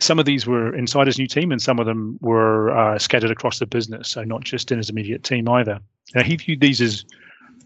Some 0.00 0.18
of 0.18 0.26
these 0.26 0.46
were 0.46 0.74
inside 0.74 1.06
his 1.06 1.18
new 1.18 1.26
team, 1.26 1.52
and 1.52 1.62
some 1.62 1.78
of 1.78 1.86
them 1.86 2.18
were 2.20 2.76
uh, 2.76 2.98
scattered 2.98 3.30
across 3.30 3.58
the 3.58 3.66
business, 3.66 4.10
so 4.10 4.24
not 4.24 4.44
just 4.44 4.70
in 4.70 4.76
his 4.76 4.90
immediate 4.90 5.22
team 5.22 5.48
either. 5.48 5.80
Now, 6.14 6.22
he 6.22 6.36
viewed 6.36 6.60
these 6.60 6.80
as 6.82 7.04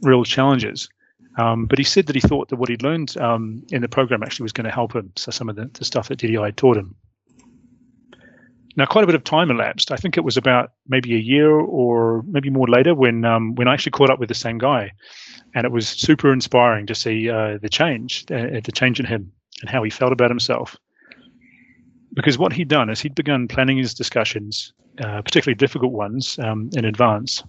real 0.02 0.22
challenges 0.22 0.88
um, 1.36 1.66
but 1.66 1.78
he 1.78 1.84
said 1.84 2.06
that 2.06 2.16
he 2.16 2.20
thought 2.20 2.48
that 2.48 2.56
what 2.56 2.68
he'd 2.68 2.82
learned 2.82 3.16
um, 3.18 3.62
in 3.70 3.82
the 3.82 3.88
program 3.88 4.22
actually 4.22 4.44
was 4.44 4.52
going 4.52 4.64
to 4.64 4.70
help 4.70 4.94
him. 4.94 5.12
So 5.16 5.30
some 5.30 5.48
of 5.48 5.56
the, 5.56 5.70
the 5.74 5.84
stuff 5.84 6.08
that 6.08 6.18
DDI 6.18 6.44
had 6.44 6.56
taught 6.56 6.76
him. 6.76 6.94
Now, 8.76 8.84
quite 8.84 9.04
a 9.04 9.06
bit 9.06 9.16
of 9.16 9.24
time 9.24 9.50
elapsed. 9.50 9.90
I 9.90 9.96
think 9.96 10.18
it 10.18 10.24
was 10.24 10.36
about 10.36 10.72
maybe 10.86 11.14
a 11.14 11.18
year 11.18 11.50
or 11.50 12.22
maybe 12.26 12.50
more 12.50 12.68
later 12.68 12.94
when 12.94 13.24
um, 13.24 13.54
when 13.54 13.68
I 13.68 13.72
actually 13.72 13.92
caught 13.92 14.10
up 14.10 14.18
with 14.18 14.28
the 14.28 14.34
same 14.34 14.58
guy, 14.58 14.92
and 15.54 15.64
it 15.64 15.72
was 15.72 15.88
super 15.88 16.30
inspiring 16.30 16.86
to 16.86 16.94
see 16.94 17.30
uh, 17.30 17.56
the 17.62 17.70
change, 17.70 18.26
uh, 18.30 18.60
the 18.62 18.72
change 18.72 19.00
in 19.00 19.06
him, 19.06 19.32
and 19.62 19.70
how 19.70 19.82
he 19.82 19.90
felt 19.90 20.12
about 20.12 20.30
himself. 20.30 20.76
Because 22.12 22.36
what 22.36 22.52
he'd 22.52 22.68
done 22.68 22.90
is 22.90 23.00
he'd 23.00 23.14
begun 23.14 23.48
planning 23.48 23.78
his 23.78 23.94
discussions, 23.94 24.72
uh, 25.02 25.22
particularly 25.22 25.56
difficult 25.56 25.92
ones, 25.92 26.38
um, 26.38 26.70
in 26.74 26.84
advance. 26.84 27.42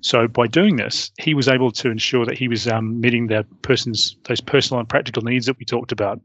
So 0.00 0.28
by 0.28 0.46
doing 0.46 0.76
this, 0.76 1.10
he 1.18 1.34
was 1.34 1.48
able 1.48 1.70
to 1.72 1.90
ensure 1.90 2.24
that 2.24 2.38
he 2.38 2.48
was 2.48 2.66
um, 2.68 3.00
meeting 3.00 3.26
the 3.26 3.44
person's 3.62 4.16
those 4.24 4.40
personal 4.40 4.80
and 4.80 4.88
practical 4.88 5.22
needs 5.22 5.46
that 5.46 5.58
we 5.58 5.64
talked 5.66 5.92
about. 5.92 6.20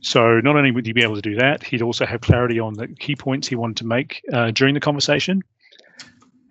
So 0.00 0.40
not 0.40 0.56
only 0.56 0.70
would 0.70 0.86
he 0.86 0.92
be 0.92 1.02
able 1.02 1.16
to 1.16 1.22
do 1.22 1.34
that, 1.36 1.62
he'd 1.64 1.82
also 1.82 2.06
have 2.06 2.20
clarity 2.20 2.60
on 2.60 2.74
the 2.74 2.86
key 2.86 3.16
points 3.16 3.48
he 3.48 3.56
wanted 3.56 3.76
to 3.78 3.86
make 3.86 4.22
uh, 4.32 4.50
during 4.52 4.74
the 4.74 4.80
conversation. 4.80 5.42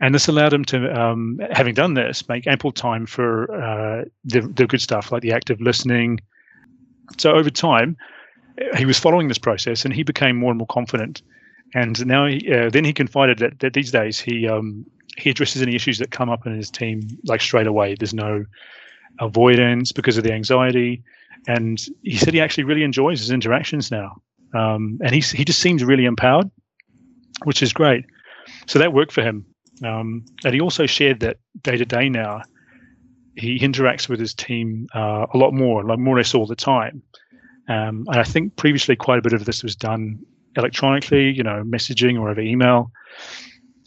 And 0.02 0.14
this 0.14 0.28
allowed 0.28 0.54
him 0.54 0.66
to, 0.66 1.00
um, 1.00 1.40
having 1.52 1.74
done 1.74 1.96
this, 1.96 2.28
make 2.28 2.46
ample 2.46 2.72
time 2.72 3.06
for 3.06 3.52
uh, 3.52 4.06
the, 4.26 4.42
the 4.42 4.68
good 4.68 4.82
stuff 4.82 5.12
like 5.12 5.22
the 5.22 5.32
active 5.32 5.60
listening. 5.60 6.20
So 7.18 7.32
over 7.32 7.50
time, 7.50 7.98
he 8.76 8.86
was 8.86 9.00
following 9.00 9.28
this 9.28 9.38
process 9.38 9.86
and 9.86 9.94
he 9.94 10.04
became 10.04 10.36
more 10.36 10.52
and 10.52 10.58
more 10.58 10.68
confident. 10.68 11.22
And 11.74 12.06
now, 12.06 12.28
he, 12.28 12.52
uh, 12.52 12.70
then 12.70 12.86
he 12.86 12.94
confided 12.94 13.40
that, 13.40 13.60
that 13.60 13.74
these 13.74 13.92
days 13.92 14.20
he 14.20 14.48
um, 14.48 14.86
he 15.18 15.30
addresses 15.32 15.62
any 15.62 15.76
issues 15.76 15.98
that 15.98 16.12
come 16.12 16.30
up 16.30 16.46
in 16.46 16.56
his 16.56 16.70
team 16.70 17.08
like 17.26 17.42
straight 17.42 17.68
away. 17.68 17.96
There's 17.96 18.14
no 18.14 18.46
avoidance 19.20 19.92
because 19.92 20.18
of 20.18 20.24
the 20.24 20.32
anxiety, 20.32 21.04
and 21.48 21.80
he 22.04 22.18
said 22.18 22.34
he 22.34 22.42
actually 22.42 22.64
really 22.64 22.84
enjoys 22.84 23.20
his 23.20 23.32
interactions 23.32 23.92
now, 23.92 24.22
um, 24.54 25.00
and 25.04 25.14
he 25.14 25.22
he 25.22 25.46
just 25.46 25.60
seems 25.60 25.84
really 25.84 26.06
empowered, 26.06 26.50
which 27.44 27.62
is 27.62 27.74
great. 27.74 28.06
So 28.66 28.80
that 28.80 28.94
worked 28.94 29.12
for 29.12 29.22
him, 29.22 29.46
um, 29.84 30.26
and 30.44 30.54
he 30.54 30.62
also 30.62 30.86
shared 30.86 31.20
that 31.22 31.38
day 31.62 31.78
to 31.78 31.86
day 31.86 32.10
now, 32.10 32.42
he 33.36 33.60
interacts 33.60 34.10
with 34.10 34.20
his 34.20 34.34
team 34.34 34.88
uh, 34.96 35.28
a 35.34 35.38
lot 35.38 35.54
more, 35.54 35.84
like 35.84 36.00
more 36.00 36.16
or 36.16 36.18
less 36.18 36.34
all 36.34 36.46
the 36.46 36.56
time. 36.56 37.02
Um, 37.70 38.06
and 38.08 38.18
I 38.18 38.24
think 38.24 38.56
previously 38.56 38.96
quite 38.96 39.20
a 39.20 39.22
bit 39.22 39.34
of 39.34 39.46
this 39.46 39.64
was 39.64 39.76
done 39.76 40.20
electronically, 40.56 41.32
you 41.32 41.44
know, 41.44 41.64
messaging 41.64 42.20
or 42.20 42.30
over 42.30 42.42
email. 42.42 42.92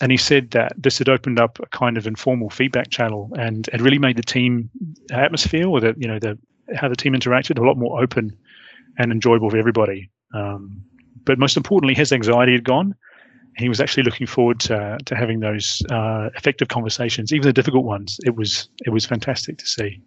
And 0.00 0.11
he 0.11 0.19
said 0.19 0.52
that 0.52 0.73
this 0.78 0.99
had 0.99 1.09
opened 1.09 1.38
up 1.40 1.59
a 1.61 1.66
kind 1.66 1.99
of 1.99 2.07
informal 2.07 2.49
feedback 2.49 2.90
channel 2.90 3.30
and 3.38 3.69
it 3.73 3.80
really 3.80 3.99
made 3.99 4.16
the 4.16 4.23
team 4.23 4.71
atmosphere 5.12 5.69
or 5.69 5.80
the, 5.80 5.95
you 5.99 6.07
know, 6.07 6.19
the 6.19 6.38
how 6.77 6.89
the 6.89 6.97
team 6.97 7.15
interacted 7.15 7.59
a 7.59 7.67
lot 7.67 7.77
more 7.77 8.03
open 8.03 8.37
and 8.99 9.12
enjoyable 9.12 9.50
for 9.50 9.57
everybody. 9.57 10.11
Um, 10.35 10.83
but 11.25 11.39
most 11.39 11.57
importantly, 11.57 11.95
his 11.95 12.12
anxiety 12.12 12.53
had 12.53 12.65
gone. 12.65 12.95
He 13.57 13.69
was 13.69 13.81
actually 13.81 14.05
looking 14.05 14.27
forward 14.27 14.61
to, 14.61 14.99
to 15.05 15.17
having 15.17 15.41
those 15.41 15.83
uh, 15.91 16.31
effective 16.37 16.69
conversations, 16.69 17.33
even 17.33 17.47
the 17.47 17.53
difficult 17.53 17.85
ones. 17.85 18.19
It 18.25 18.37
was 18.37 18.69
it 18.87 18.91
was 18.91 19.05
fantastic 19.05 19.59
to 19.59 19.67
see. 19.67 20.00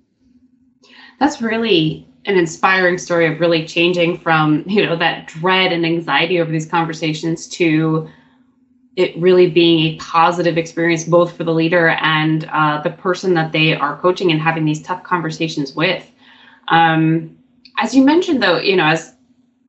That's 1.20 1.42
really 1.42 2.08
an 2.26 2.38
inspiring 2.38 2.98
story 2.98 3.32
of 3.32 3.40
really 3.40 3.66
changing 3.68 4.18
from 4.18 4.64
you 4.68 4.86
know 4.86 4.96
that 4.96 5.28
dread 5.28 5.72
and 5.72 5.86
anxiety 5.86 6.40
over 6.40 6.52
these 6.52 6.66
conversations 6.66 7.48
to 7.50 8.10
it 8.96 9.18
really 9.18 9.50
being 9.50 9.80
a 9.80 9.98
positive 9.98 10.58
experience 10.58 11.04
both 11.04 11.36
for 11.36 11.44
the 11.44 11.54
leader 11.54 11.90
and 11.90 12.48
uh, 12.52 12.80
the 12.82 12.92
person 12.92 13.34
that 13.34 13.52
they 13.52 13.76
are 13.76 13.98
coaching 13.98 14.32
and 14.32 14.40
having 14.40 14.66
these 14.66 14.82
tough 14.84 15.04
conversations 15.04 15.76
with 15.76 16.12
um, 16.70 17.38
as 17.80 17.96
you 17.96 18.04
mentioned 18.04 18.42
though 18.42 18.58
you 18.58 18.76
know 18.76 18.86
as 18.86 19.16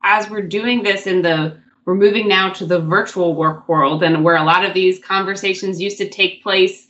as 0.03 0.29
we're 0.29 0.41
doing 0.41 0.83
this 0.83 1.07
in 1.07 1.21
the 1.21 1.57
we're 1.85 1.95
moving 1.95 2.27
now 2.27 2.49
to 2.49 2.65
the 2.65 2.79
virtual 2.79 3.35
work 3.35 3.67
world 3.69 4.03
and 4.03 4.23
where 4.23 4.37
a 4.37 4.43
lot 4.43 4.65
of 4.65 4.73
these 4.73 4.99
conversations 4.99 5.79
used 5.79 5.97
to 5.97 6.09
take 6.09 6.41
place 6.41 6.87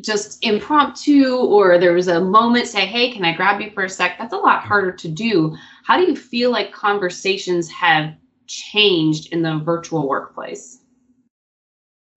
just 0.00 0.44
impromptu 0.44 1.36
or 1.36 1.78
there 1.78 1.92
was 1.92 2.08
a 2.08 2.20
moment 2.20 2.66
say 2.66 2.86
hey 2.86 3.12
can 3.12 3.24
i 3.24 3.34
grab 3.34 3.60
you 3.60 3.70
for 3.70 3.84
a 3.84 3.88
sec? 3.88 4.18
That's 4.18 4.32
a 4.32 4.38
lot 4.38 4.64
harder 4.64 4.92
to 4.92 5.08
do. 5.08 5.56
How 5.84 5.96
do 5.96 6.04
you 6.04 6.16
feel 6.16 6.50
like 6.50 6.72
conversations 6.72 7.70
have 7.70 8.14
changed 8.46 9.32
in 9.32 9.42
the 9.42 9.58
virtual 9.58 10.08
workplace 10.08 10.81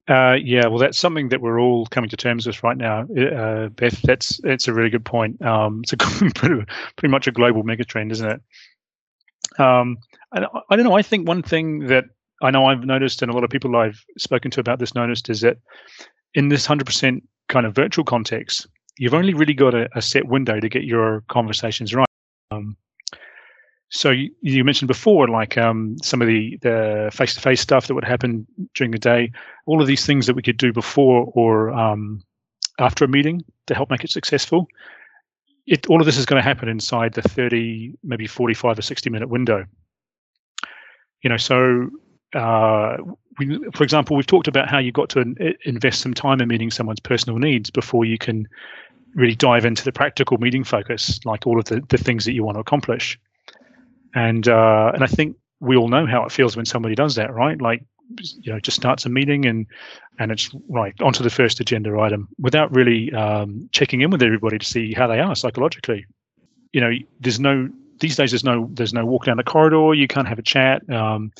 uh, 0.08 0.38
yeah, 0.40 0.68
well, 0.68 0.78
that's 0.78 1.00
something 1.00 1.30
that 1.30 1.42
we're 1.42 1.60
all 1.60 1.88
coming 1.88 2.10
to 2.10 2.18
terms 2.18 2.46
with 2.46 2.64
right 2.64 2.78
now, 2.78 3.02
uh, 3.02 3.70
Beth. 3.70 4.00
That's 4.04 4.40
that's 4.44 4.68
a 4.68 4.74
really 4.74 4.92
good 4.92 5.06
point. 5.06 5.42
Um, 5.44 5.82
it's 5.84 5.94
a 5.94 5.98
pretty, 6.36 6.64
pretty 6.96 7.12
much 7.12 7.28
a 7.28 7.32
global 7.32 7.64
megatrend, 7.64 8.12
isn't 8.12 8.30
it? 8.30 8.42
Um, 9.60 9.98
I, 10.32 10.46
I 10.70 10.76
don't 10.76 10.86
know. 10.86 10.98
I 10.98 11.02
think 11.02 11.28
one 11.28 11.42
thing 11.42 11.88
that 11.88 12.06
I 12.44 12.52
know 12.52 12.68
I've 12.68 12.86
noticed, 12.86 13.24
and 13.24 13.32
a 13.32 13.34
lot 13.34 13.44
of 13.44 13.50
people 13.50 13.76
I've 13.76 14.04
spoken 14.18 14.52
to 14.52 14.60
about 14.60 14.78
this 14.78 14.94
noticed, 14.94 15.30
is 15.30 15.42
that 15.42 15.58
in 16.36 16.50
this 16.50 16.68
hundred 16.68 16.86
percent 16.86 17.24
kind 17.50 17.66
of 17.66 17.74
virtual 17.74 18.06
context, 18.06 18.68
you've 19.00 19.16
only 19.16 19.34
really 19.34 19.56
got 19.56 19.74
a, 19.74 19.90
a 19.96 20.04
set 20.04 20.28
window 20.28 20.60
to 20.60 20.70
get 20.70 20.84
your 20.84 21.24
conversations 21.30 21.96
right. 21.96 22.08
Um, 22.52 22.78
so 23.96 24.12
you, 24.12 24.30
you, 24.42 24.66
mentioned 24.66 24.90
before, 24.90 25.30
like 25.30 25.58
um, 25.58 25.96
some 26.04 26.22
of 26.22 26.28
the 26.28 26.58
the 26.62 27.10
face 27.14 27.34
to 27.36 27.40
face 27.40 27.62
stuff 27.62 27.88
that 27.88 27.94
would 27.94 28.04
happen 28.04 28.46
during 28.74 28.92
the 28.92 29.00
day, 29.00 29.32
all 29.68 29.82
of 29.82 29.88
these 29.88 30.06
things 30.06 30.28
that 30.28 30.36
we 30.36 30.42
could 30.42 30.58
do 30.58 30.74
before 30.74 31.32
or 31.34 31.72
um, 31.72 32.22
after 32.78 33.06
a 33.06 33.08
meeting 33.08 33.42
to 33.68 33.74
help 33.74 33.90
make 33.90 34.04
it 34.04 34.12
successful. 34.12 34.68
It 35.66 35.88
all 35.88 36.02
of 36.02 36.06
this 36.06 36.18
is 36.18 36.26
going 36.26 36.42
to 36.42 36.48
happen 36.48 36.68
inside 36.68 37.14
the 37.14 37.22
thirty, 37.22 37.94
maybe 38.04 38.28
forty-five 38.28 38.78
or 38.78 38.82
sixty 38.82 39.10
minute 39.10 39.30
window. 39.30 39.66
You 41.24 41.30
know, 41.30 41.38
so 41.38 41.90
uh, 42.34 42.98
we, 43.40 43.60
for 43.74 43.84
example, 43.84 44.18
we've 44.18 44.28
talked 44.28 44.50
about 44.50 44.70
how 44.70 44.78
you've 44.78 44.94
got 44.94 45.08
to 45.12 45.56
invest 45.64 46.02
some 46.02 46.14
time 46.14 46.42
in 46.42 46.50
meeting 46.50 46.70
someone's 46.70 47.00
personal 47.00 47.40
needs 47.40 47.70
before 47.70 48.04
you 48.04 48.18
can 48.18 48.46
really 49.14 49.36
dive 49.36 49.64
into 49.64 49.86
the 49.86 49.94
practical 49.94 50.38
meeting 50.38 50.66
focus, 50.66 51.18
like 51.24 51.48
all 51.48 51.58
of 51.58 51.66
the, 51.66 51.82
the 51.88 51.98
things 51.98 52.26
that 52.26 52.34
you 52.34 52.44
want 52.44 52.58
to 52.58 52.60
accomplish. 52.60 53.18
And 54.16 54.48
uh, 54.48 54.92
and 54.94 55.04
I 55.04 55.08
think 55.08 55.38
we 55.60 55.76
all 55.76 55.90
know 55.90 56.06
how 56.06 56.24
it 56.24 56.32
feels 56.32 56.56
when 56.56 56.66
somebody 56.66 56.96
does 56.96 57.16
that, 57.16 57.34
right? 57.34 57.62
Like 57.62 57.84
you 58.42 58.52
know, 58.52 58.60
just 58.60 58.78
starts 58.78 59.06
a 59.06 59.10
meeting 59.10 59.46
and 59.46 59.68
and 60.20 60.32
it's 60.32 60.50
right 60.70 60.94
onto 61.02 61.24
the 61.24 61.30
first 61.30 61.60
agenda 61.60 62.00
item 62.00 62.30
without 62.40 62.74
really 62.74 63.12
um, 63.14 63.70
checking 63.72 64.02
in 64.02 64.10
with 64.10 64.24
everybody 64.24 64.58
to 64.58 64.66
see 64.66 64.94
how 64.94 65.08
they 65.08 65.20
are 65.20 65.36
psychologically. 65.36 66.06
You 66.72 66.82
know, 66.82 66.92
there's 67.20 67.40
no 67.40 67.70
these 68.00 68.16
days 68.16 68.32
there's 68.32 68.44
no 68.44 68.70
there's 68.74 68.94
no 68.94 69.06
walk 69.06 69.26
down 69.26 69.38
the 69.38 69.44
corridor 69.44 69.94
you 69.94 70.08
can't 70.08 70.28
have 70.28 70.40
a 70.40 70.44
chat 70.44 70.88
um, 70.90 71.32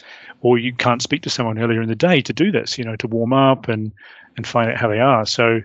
or 0.42 0.58
you 0.58 0.74
can't 0.74 1.02
speak 1.02 1.22
to 1.22 1.30
someone 1.30 1.60
earlier 1.60 1.82
in 1.82 1.90
the 1.90 1.96
day 1.96 2.22
to 2.22 2.34
do 2.34 2.52
this 2.52 2.78
you 2.78 2.84
know 2.84 2.96
to 2.96 3.08
warm 3.08 3.34
up 3.34 3.68
and 3.68 3.92
and 4.38 4.48
find 4.48 4.72
out 4.72 4.78
how 4.78 4.88
they 4.88 5.00
are 5.00 5.26
so 5.26 5.60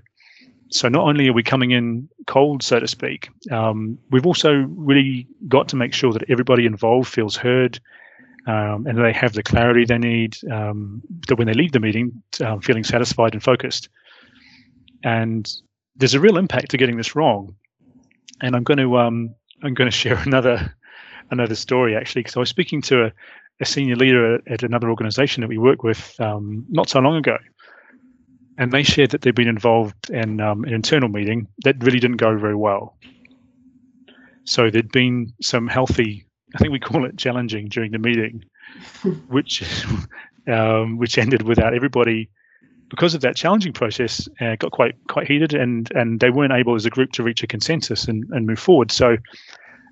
so 0.71 0.89
not 0.89 1.05
only 1.05 1.29
are 1.29 1.33
we 1.33 1.43
coming 1.43 1.73
in 1.73 2.09
cold 2.27 2.63
so 2.63 2.79
to 2.81 2.89
speak 2.89 3.29
um, 3.51 3.99
we've 4.11 4.27
also 4.27 4.53
really 4.69 5.27
got 5.49 5.69
to 5.69 5.77
make 5.77 5.93
sure 5.93 6.13
that 6.13 6.29
everybody 6.29 6.67
involved 6.67 7.09
feels 7.09 7.37
heard 7.37 7.81
um, 8.47 8.87
and 8.87 8.99
they 8.99 9.13
have 9.13 9.33
the 9.33 9.43
clarity 9.43 9.85
they 9.85 9.99
need 9.99 10.37
um, 10.51 11.03
that 11.29 11.37
when 11.37 11.47
they 11.47 11.53
leave 11.53 11.73
the 11.73 11.81
meeting 11.81 12.23
um, 12.45 12.61
feeling 12.61 12.85
satisfied 12.85 13.33
and 13.33 13.43
focused. 13.43 13.89
And 15.05 15.51
there's 15.97 16.15
a 16.15 16.21
real 16.21 16.39
impact 16.39 16.71
to 16.71 16.77
getting 16.77 16.97
this 16.97 17.15
wrong. 17.15 17.55
And 18.43 18.57
i'm 18.57 18.65
going 18.65 18.79
to 18.79 18.99
um, 18.99 19.35
I'm 19.63 19.75
going 19.75 19.91
to 19.91 19.97
share 19.97 20.17
another 20.17 20.75
another 21.31 21.55
story 21.55 21.95
actually 21.95 22.21
because 22.21 22.37
I 22.37 22.41
was 22.41 22.49
speaking 22.49 22.83
to 22.83 23.05
a, 23.05 23.13
a 23.61 23.65
senior 23.65 23.97
leader 23.97 24.37
at, 24.37 24.49
at, 24.49 24.63
another 24.63 24.91
organization 24.91 25.43
that 25.43 25.49
we 25.49 25.59
work 25.59 25.85
with 25.85 26.19
um, 26.19 26.65
not 26.69 26.89
so 26.89 26.99
long 26.99 27.17
ago, 27.17 27.37
and 28.61 28.71
they 28.73 28.83
shared 28.83 29.11
that 29.11 29.23
they'd 29.23 29.35
been 29.35 29.49
involved 29.49 30.11
in 30.11 30.39
um, 30.39 30.65
an 30.65 30.75
internal 30.75 31.09
meeting 31.09 31.49
that 31.65 31.83
really 31.83 31.99
didn't 31.99 32.19
go 32.19 32.37
very 32.37 32.55
well. 32.55 32.95
So 34.45 34.69
there'd 34.69 34.93
been 34.93 35.33
some 35.41 35.67
healthy, 35.67 36.27
I 36.55 36.59
think 36.59 36.71
we 36.71 36.79
call 36.79 37.07
it 37.07 37.17
challenging 37.17 37.69
during 37.71 37.91
the 37.91 37.99
meeting, 37.99 38.45
which 39.29 39.65
um, 40.47 40.99
which 40.99 41.17
ended 41.17 41.43
without 41.43 41.75
everybody 41.75 42.29
because 42.91 43.15
of 43.15 43.23
that 43.23 43.35
challenging 43.35 43.73
process 43.73 44.29
uh, 44.43 44.57
got 44.57 44.73
quite 44.73 44.95
quite 45.09 45.27
heated 45.27 45.55
and 45.55 45.91
and 45.95 46.21
they 46.21 46.31
weren't 46.31 46.53
able 46.53 46.75
as 46.75 46.85
a 46.85 46.91
group 46.91 47.13
to 47.13 47.23
reach 47.23 47.43
a 47.43 47.47
consensus 47.47 48.09
and, 48.09 48.25
and 48.31 48.47
move 48.47 48.59
forward 48.59 48.91
so 48.91 49.17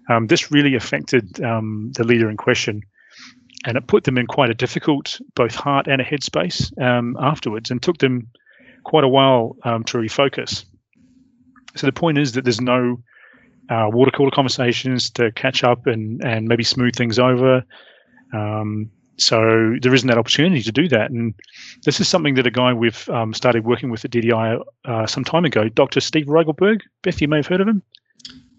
um, 0.08 0.26
this 0.26 0.50
really 0.50 0.74
affected 0.74 1.40
um, 1.44 1.92
the 1.96 2.04
leader 2.04 2.30
in 2.30 2.36
question 2.36 2.82
and 3.66 3.76
it 3.76 3.86
put 3.86 4.04
them 4.04 4.16
in 4.16 4.26
quite 4.26 4.50
a 4.50 4.54
difficult 4.54 5.20
both 5.34 5.54
heart 5.54 5.86
and 5.86 6.00
a 6.00 6.04
headspace 6.04 6.76
um, 6.82 7.16
afterwards 7.20 7.70
and 7.70 7.82
took 7.82 7.98
them 7.98 8.26
quite 8.88 9.04
a 9.04 9.08
while 9.08 9.56
um, 9.64 9.84
to 9.84 9.98
refocus 9.98 10.64
so 11.76 11.86
the 11.86 11.92
point 11.92 12.18
is 12.18 12.32
that 12.32 12.44
there's 12.44 12.60
no 12.60 13.00
uh, 13.70 13.88
water 13.92 14.10
cooler 14.10 14.30
conversations 14.30 15.10
to 15.10 15.30
catch 15.32 15.62
up 15.62 15.86
and 15.86 16.22
and 16.24 16.48
maybe 16.48 16.64
smooth 16.64 16.94
things 16.96 17.18
over 17.18 17.62
um, 18.32 18.90
so 19.18 19.76
there 19.82 19.92
isn't 19.92 20.06
that 20.06 20.16
opportunity 20.16 20.62
to 20.62 20.72
do 20.72 20.88
that. 20.88 21.10
And 21.10 21.34
this 21.84 22.00
is 22.00 22.08
something 22.08 22.34
that 22.34 22.46
a 22.46 22.50
guy 22.50 22.72
we've 22.72 23.08
um, 23.08 23.34
started 23.34 23.64
working 23.66 23.90
with 23.90 24.04
at 24.04 24.12
DDI 24.12 24.62
uh, 24.84 25.06
some 25.06 25.24
time 25.24 25.44
ago, 25.44 25.68
Dr. 25.68 26.00
Steve 26.00 26.26
Rogelberg. 26.26 26.82
Beth, 27.02 27.20
you 27.20 27.26
may 27.26 27.38
have 27.38 27.48
heard 27.48 27.60
of 27.60 27.68
him. 27.68 27.82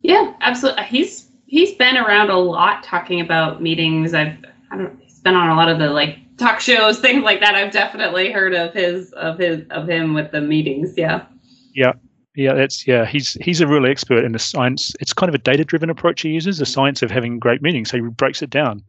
Yeah, 0.01 0.33
absolutely. 0.41 0.83
He's 0.83 1.29
he's 1.47 1.73
been 1.75 1.97
around 1.97 2.29
a 2.29 2.37
lot 2.37 2.83
talking 2.83 3.21
about 3.21 3.61
meetings. 3.61 4.13
I've 4.13 4.35
I 4.71 4.77
don't 4.77 4.99
been 5.19 5.35
on 5.35 5.49
a 5.49 5.55
lot 5.55 5.69
of 5.69 5.79
the 5.79 5.89
like 5.89 6.17
talk 6.37 6.59
shows, 6.59 6.99
things 7.05 7.23
like 7.23 7.39
that. 7.39 7.55
I've 7.55 7.71
definitely 7.71 8.31
heard 8.31 8.53
of 8.53 8.73
his 8.73 9.11
of 9.13 9.39
his 9.39 9.65
of 9.69 9.87
him 9.87 10.13
with 10.13 10.31
the 10.31 10.41
meetings. 10.41 10.93
Yeah. 10.97 11.25
Yeah. 11.73 11.93
Yeah, 12.35 12.53
that's 12.53 12.87
yeah. 12.87 13.05
He's 13.05 13.33
he's 13.41 13.59
a 13.59 13.67
real 13.67 13.85
expert 13.85 14.23
in 14.23 14.31
the 14.31 14.39
science. 14.39 14.93
It's 15.01 15.13
kind 15.13 15.29
of 15.29 15.35
a 15.35 15.39
data 15.39 15.65
driven 15.65 15.89
approach 15.89 16.21
he 16.21 16.29
uses, 16.29 16.59
the 16.59 16.65
science 16.65 17.01
of 17.01 17.11
having 17.11 17.39
great 17.39 17.61
meetings. 17.61 17.89
So 17.89 17.97
he 17.97 18.03
breaks 18.03 18.41
it 18.41 18.49
down 18.49 18.81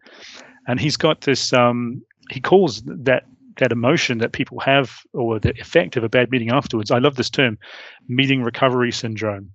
and 0.69 0.79
he's 0.79 0.97
got 0.97 1.23
this. 1.23 1.53
Um, 1.53 2.03
he 2.31 2.41
calls 2.41 2.83
that 2.85 3.25
that 3.61 3.73
emotion 3.73 4.19
that 4.19 4.33
people 4.33 4.59
have 4.61 5.01
or 5.13 5.39
the 5.39 5.59
effect 5.61 5.97
of 5.97 6.05
a 6.05 6.09
bad 6.09 6.31
meeting 6.31 6.51
afterwards. 6.51 6.91
I 6.91 6.99
love 6.99 7.15
this 7.15 7.31
term, 7.31 7.59
meeting 8.09 8.43
recovery 8.43 8.91
syndrome. 8.91 9.53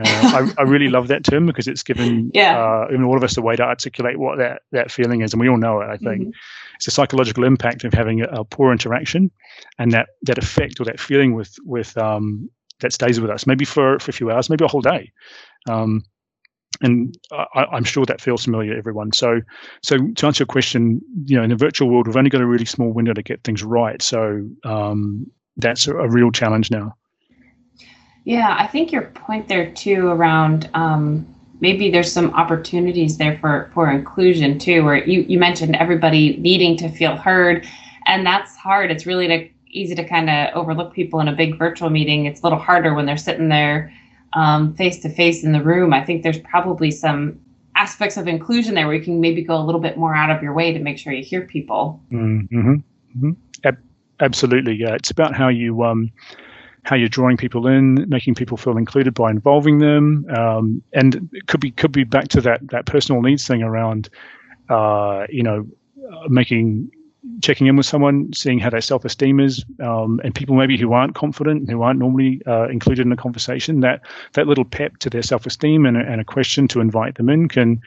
Uh, 0.00 0.52
I, 0.56 0.60
I, 0.60 0.62
really 0.62 0.88
love 0.88 1.08
that 1.08 1.24
term 1.24 1.46
because 1.46 1.66
it's 1.66 1.82
given 1.82 2.30
yeah. 2.34 2.56
uh, 2.56 2.86
I 2.88 2.92
mean, 2.92 3.02
all 3.02 3.16
of 3.16 3.24
us 3.24 3.36
a 3.36 3.42
way 3.42 3.56
to 3.56 3.64
articulate 3.64 4.16
what 4.16 4.38
that, 4.38 4.62
that 4.70 4.92
feeling 4.92 5.22
is, 5.22 5.32
and 5.32 5.40
we 5.40 5.48
all 5.48 5.56
know 5.56 5.80
it. 5.80 5.86
I 5.86 5.96
think 5.96 6.22
mm-hmm. 6.22 6.30
it's 6.76 6.86
a 6.86 6.92
psychological 6.92 7.42
impact 7.42 7.82
of 7.82 7.92
having 7.92 8.22
a, 8.22 8.26
a, 8.26 8.44
poor 8.44 8.70
interaction, 8.70 9.32
and 9.76 9.90
that 9.90 10.10
that 10.22 10.38
effect 10.38 10.80
or 10.80 10.84
that 10.84 11.00
feeling 11.00 11.34
with 11.34 11.56
with 11.64 11.98
um, 11.98 12.48
that 12.78 12.92
stays 12.92 13.20
with 13.20 13.28
us, 13.28 13.44
maybe 13.44 13.64
for, 13.64 13.98
for 13.98 14.10
a 14.10 14.14
few 14.14 14.30
hours, 14.30 14.48
maybe 14.48 14.64
a 14.64 14.68
whole 14.68 14.80
day. 14.80 15.10
Um, 15.68 16.04
and 16.80 17.16
I, 17.32 17.76
am 17.76 17.84
sure 17.84 18.06
that 18.06 18.20
feels 18.20 18.44
familiar 18.44 18.72
to 18.72 18.78
everyone. 18.78 19.12
So, 19.12 19.40
so 19.82 19.96
to 19.96 20.26
answer 20.26 20.42
your 20.42 20.46
question, 20.46 21.00
you 21.24 21.36
know, 21.36 21.42
in 21.42 21.50
the 21.50 21.56
virtual 21.56 21.88
world, 21.88 22.06
we've 22.06 22.16
only 22.16 22.30
got 22.30 22.40
a 22.40 22.46
really 22.46 22.64
small 22.64 22.92
window 22.92 23.12
to 23.12 23.22
get 23.22 23.42
things 23.42 23.64
right. 23.64 24.00
So 24.00 24.48
um, 24.64 25.26
that's 25.56 25.86
a, 25.86 25.96
a, 25.96 26.08
real 26.08 26.30
challenge 26.30 26.70
now. 26.70 26.94
Yeah, 28.24 28.56
I 28.58 28.66
think 28.66 28.92
your 28.92 29.02
point 29.02 29.48
there 29.48 29.70
too 29.72 30.08
around 30.08 30.70
um, 30.74 31.26
maybe 31.60 31.90
there's 31.90 32.12
some 32.12 32.32
opportunities 32.34 33.16
there 33.16 33.38
for 33.38 33.70
for 33.74 33.90
inclusion 33.90 34.58
too, 34.58 34.84
where 34.84 35.04
you 35.04 35.22
you 35.22 35.38
mentioned 35.38 35.74
everybody 35.76 36.36
needing 36.36 36.76
to 36.76 36.88
feel 36.90 37.16
heard, 37.16 37.66
and 38.06 38.26
that's 38.26 38.54
hard. 38.56 38.90
It's 38.90 39.06
really 39.06 39.26
to, 39.28 39.48
easy 39.70 39.94
to 39.94 40.04
kind 40.04 40.30
of 40.30 40.54
overlook 40.54 40.92
people 40.92 41.20
in 41.20 41.28
a 41.28 41.32
big 41.32 41.58
virtual 41.58 41.90
meeting. 41.90 42.26
It's 42.26 42.40
a 42.40 42.42
little 42.44 42.58
harder 42.58 42.94
when 42.94 43.06
they're 43.06 43.16
sitting 43.16 43.48
there 43.48 43.92
face 44.76 45.00
to 45.00 45.08
face 45.08 45.44
in 45.44 45.52
the 45.52 45.62
room. 45.62 45.92
I 45.92 46.04
think 46.04 46.22
there's 46.22 46.38
probably 46.38 46.90
some 46.90 47.40
aspects 47.76 48.16
of 48.16 48.26
inclusion 48.26 48.74
there 48.74 48.86
where 48.86 48.96
you 48.96 49.02
can 49.02 49.20
maybe 49.20 49.42
go 49.42 49.56
a 49.56 49.64
little 49.64 49.80
bit 49.80 49.96
more 49.96 50.14
out 50.14 50.30
of 50.30 50.42
your 50.42 50.52
way 50.52 50.72
to 50.72 50.80
make 50.80 50.98
sure 50.98 51.12
you 51.12 51.24
hear 51.24 51.42
people. 51.42 52.00
Mm-hmm. 52.10 52.74
Mm-hmm. 52.74 53.30
Ab- 53.64 53.82
absolutely, 54.20 54.74
yeah. 54.74 54.94
It's 54.94 55.10
about 55.10 55.34
how 55.34 55.48
you 55.48 55.84
um, 55.84 56.10
how 56.82 56.96
you're 56.96 57.08
drawing 57.08 57.36
people 57.36 57.66
in, 57.66 58.08
making 58.08 58.34
people 58.34 58.56
feel 58.56 58.76
included 58.76 59.14
by 59.14 59.30
involving 59.30 59.78
them, 59.78 60.26
um, 60.36 60.82
and 60.92 61.28
it 61.32 61.46
could 61.46 61.60
be 61.60 61.70
could 61.70 61.92
be 61.92 62.04
back 62.04 62.28
to 62.28 62.40
that 62.40 62.66
that 62.70 62.86
personal 62.86 63.22
needs 63.22 63.46
thing 63.46 63.62
around, 63.62 64.08
uh, 64.68 65.26
you 65.28 65.42
know, 65.42 65.66
uh, 66.12 66.28
making 66.28 66.90
checking 67.42 67.66
in 67.66 67.76
with 67.76 67.86
someone, 67.86 68.32
seeing 68.32 68.58
how 68.58 68.70
their 68.70 68.80
self 68.80 69.04
esteem 69.04 69.40
is, 69.40 69.64
um, 69.82 70.20
and 70.24 70.34
people 70.34 70.56
maybe 70.56 70.76
who 70.76 70.92
aren't 70.92 71.14
confident, 71.14 71.70
who 71.70 71.82
aren't 71.82 71.98
normally 71.98 72.40
uh, 72.46 72.68
included 72.68 73.06
in 73.06 73.12
a 73.12 73.16
conversation, 73.16 73.80
that 73.80 74.00
that 74.34 74.46
little 74.46 74.64
pep 74.64 74.98
to 74.98 75.10
their 75.10 75.22
self 75.22 75.46
esteem 75.46 75.86
and, 75.86 75.96
and, 75.96 76.20
a 76.20 76.24
question 76.24 76.68
to 76.68 76.80
invite 76.80 77.16
them 77.16 77.28
in 77.28 77.48
can 77.48 77.80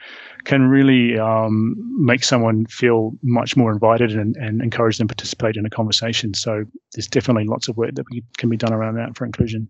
can 0.44 0.62
really 0.68 1.18
um, 1.18 1.74
make 1.98 2.24
someone 2.24 2.66
feel 2.66 3.12
much 3.22 3.56
more 3.56 3.72
invited 3.72 4.12
and, 4.12 4.36
and 4.36 4.62
encourage 4.62 4.98
them 4.98 5.08
to 5.08 5.14
participate 5.14 5.56
in 5.56 5.66
a 5.66 5.70
conversation. 5.70 6.34
So 6.34 6.64
there's 6.94 7.06
definitely 7.06 7.44
lots 7.44 7.68
of 7.68 7.76
work 7.76 7.94
that 7.94 8.04
we, 8.10 8.24
can 8.38 8.48
be 8.48 8.56
done 8.56 8.72
around 8.72 8.96
that 8.96 9.16
for 9.16 9.24
inclusion. 9.24 9.68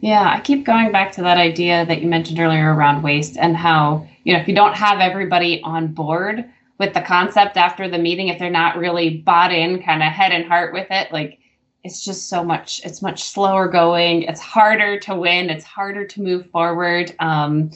Yeah, 0.00 0.34
I 0.34 0.40
keep 0.40 0.64
going 0.64 0.92
back 0.92 1.12
to 1.12 1.22
that 1.22 1.36
idea 1.36 1.84
that 1.84 2.00
you 2.00 2.08
mentioned 2.08 2.38
earlier 2.38 2.74
around 2.74 3.02
waste 3.02 3.36
and 3.36 3.54
how, 3.54 4.08
you 4.24 4.32
know, 4.32 4.40
if 4.40 4.48
you 4.48 4.54
don't 4.54 4.74
have 4.74 4.98
everybody 4.98 5.60
on 5.62 5.88
board, 5.88 6.50
with 6.80 6.94
the 6.94 7.00
concept 7.00 7.56
after 7.56 7.88
the 7.88 7.98
meeting 7.98 8.26
if 8.26 8.40
they're 8.40 8.50
not 8.50 8.76
really 8.76 9.18
bought 9.18 9.52
in 9.52 9.80
kind 9.80 10.02
of 10.02 10.08
head 10.10 10.32
and 10.32 10.46
heart 10.46 10.72
with 10.72 10.88
it 10.90 11.12
like 11.12 11.38
it's 11.84 12.04
just 12.04 12.28
so 12.28 12.44
much 12.44 12.80
it's 12.84 13.00
much 13.00 13.22
slower 13.22 13.68
going. 13.68 14.22
It's 14.22 14.40
harder 14.40 14.98
to 15.00 15.14
win. 15.14 15.48
It's 15.48 15.64
harder 15.64 16.06
to 16.06 16.22
move 16.22 16.50
forward. 16.50 17.14
Um, 17.20 17.70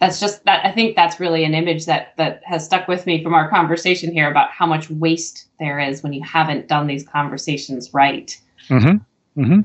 that's 0.00 0.20
just 0.20 0.44
that 0.44 0.64
i 0.64 0.70
think 0.70 0.94
that's 0.94 1.18
really 1.18 1.42
an 1.44 1.54
image 1.54 1.86
that 1.86 2.16
that 2.16 2.40
has 2.44 2.64
stuck 2.64 2.86
with 2.86 3.04
me 3.04 3.20
from 3.20 3.34
our 3.34 3.50
conversation 3.50 4.12
here 4.12 4.30
about 4.30 4.50
how 4.50 4.64
much 4.64 4.88
waste 4.90 5.48
there 5.58 5.80
is 5.80 6.04
when 6.04 6.12
you 6.12 6.22
haven't 6.22 6.68
done 6.68 6.86
these 6.86 7.04
conversations 7.04 7.92
right. 7.92 8.38
Mm-hmm. 8.68 9.42
Mm-hmm. 9.42 9.60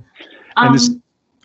Um, 0.57 0.73
this, 0.73 0.89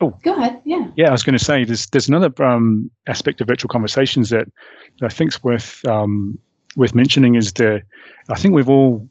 oh. 0.00 0.18
go 0.22 0.34
ahead 0.36 0.62
yeah. 0.64 0.86
Yeah 0.96 1.08
i 1.08 1.12
was 1.12 1.22
going 1.22 1.36
to 1.36 1.44
say 1.44 1.64
there's 1.64 1.86
there's 1.88 2.08
another 2.08 2.32
um, 2.42 2.90
aspect 3.06 3.42
of 3.42 3.46
virtual 3.46 3.68
conversations 3.68 4.30
that, 4.30 4.46
that 5.00 5.06
i 5.06 5.08
think's 5.10 5.42
worth 5.42 5.84
um, 5.86 6.38
worth 6.78 6.94
mentioning 6.94 7.35
is 7.35 7.52
the 7.54 7.82
I 8.30 8.37
think 8.37 8.54
we've 8.54 8.68
all 8.68 9.06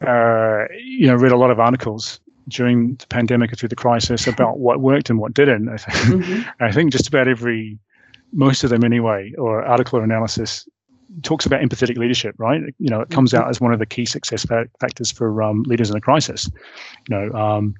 uh, 0.00 0.64
you 0.82 1.06
know 1.06 1.14
read 1.14 1.30
a 1.30 1.36
lot 1.36 1.50
of 1.50 1.60
articles 1.60 2.18
during 2.48 2.96
the 2.96 3.06
pandemic 3.06 3.52
or 3.52 3.56
through 3.56 3.68
the 3.68 3.76
crisis 3.76 4.26
about 4.26 4.58
what 4.58 4.80
worked 4.80 5.10
and 5.10 5.18
what 5.20 5.32
didn't. 5.34 5.68
I 5.68 5.76
think, 5.76 6.24
mm-hmm. 6.24 6.50
I 6.64 6.72
think 6.72 6.90
just 6.90 7.06
about 7.06 7.28
every 7.28 7.78
most 8.32 8.64
of 8.64 8.70
them 8.70 8.82
anyway, 8.82 9.32
or 9.38 9.62
article 9.62 9.98
or 9.98 10.02
analysis 10.02 10.66
talks 11.22 11.44
about 11.44 11.60
empathetic 11.60 11.98
leadership, 11.98 12.34
right? 12.38 12.62
You 12.78 12.88
know, 12.88 13.02
it 13.02 13.10
comes 13.10 13.34
out 13.34 13.42
mm-hmm. 13.42 13.50
as 13.50 13.60
one 13.60 13.72
of 13.72 13.78
the 13.78 13.86
key 13.86 14.06
success 14.06 14.46
factors 14.80 15.12
for 15.12 15.42
um, 15.42 15.62
leaders 15.64 15.90
in 15.90 15.96
a 15.96 16.00
crisis. 16.00 16.50
You 17.08 17.16
know, 17.16 17.38
um, 17.38 17.74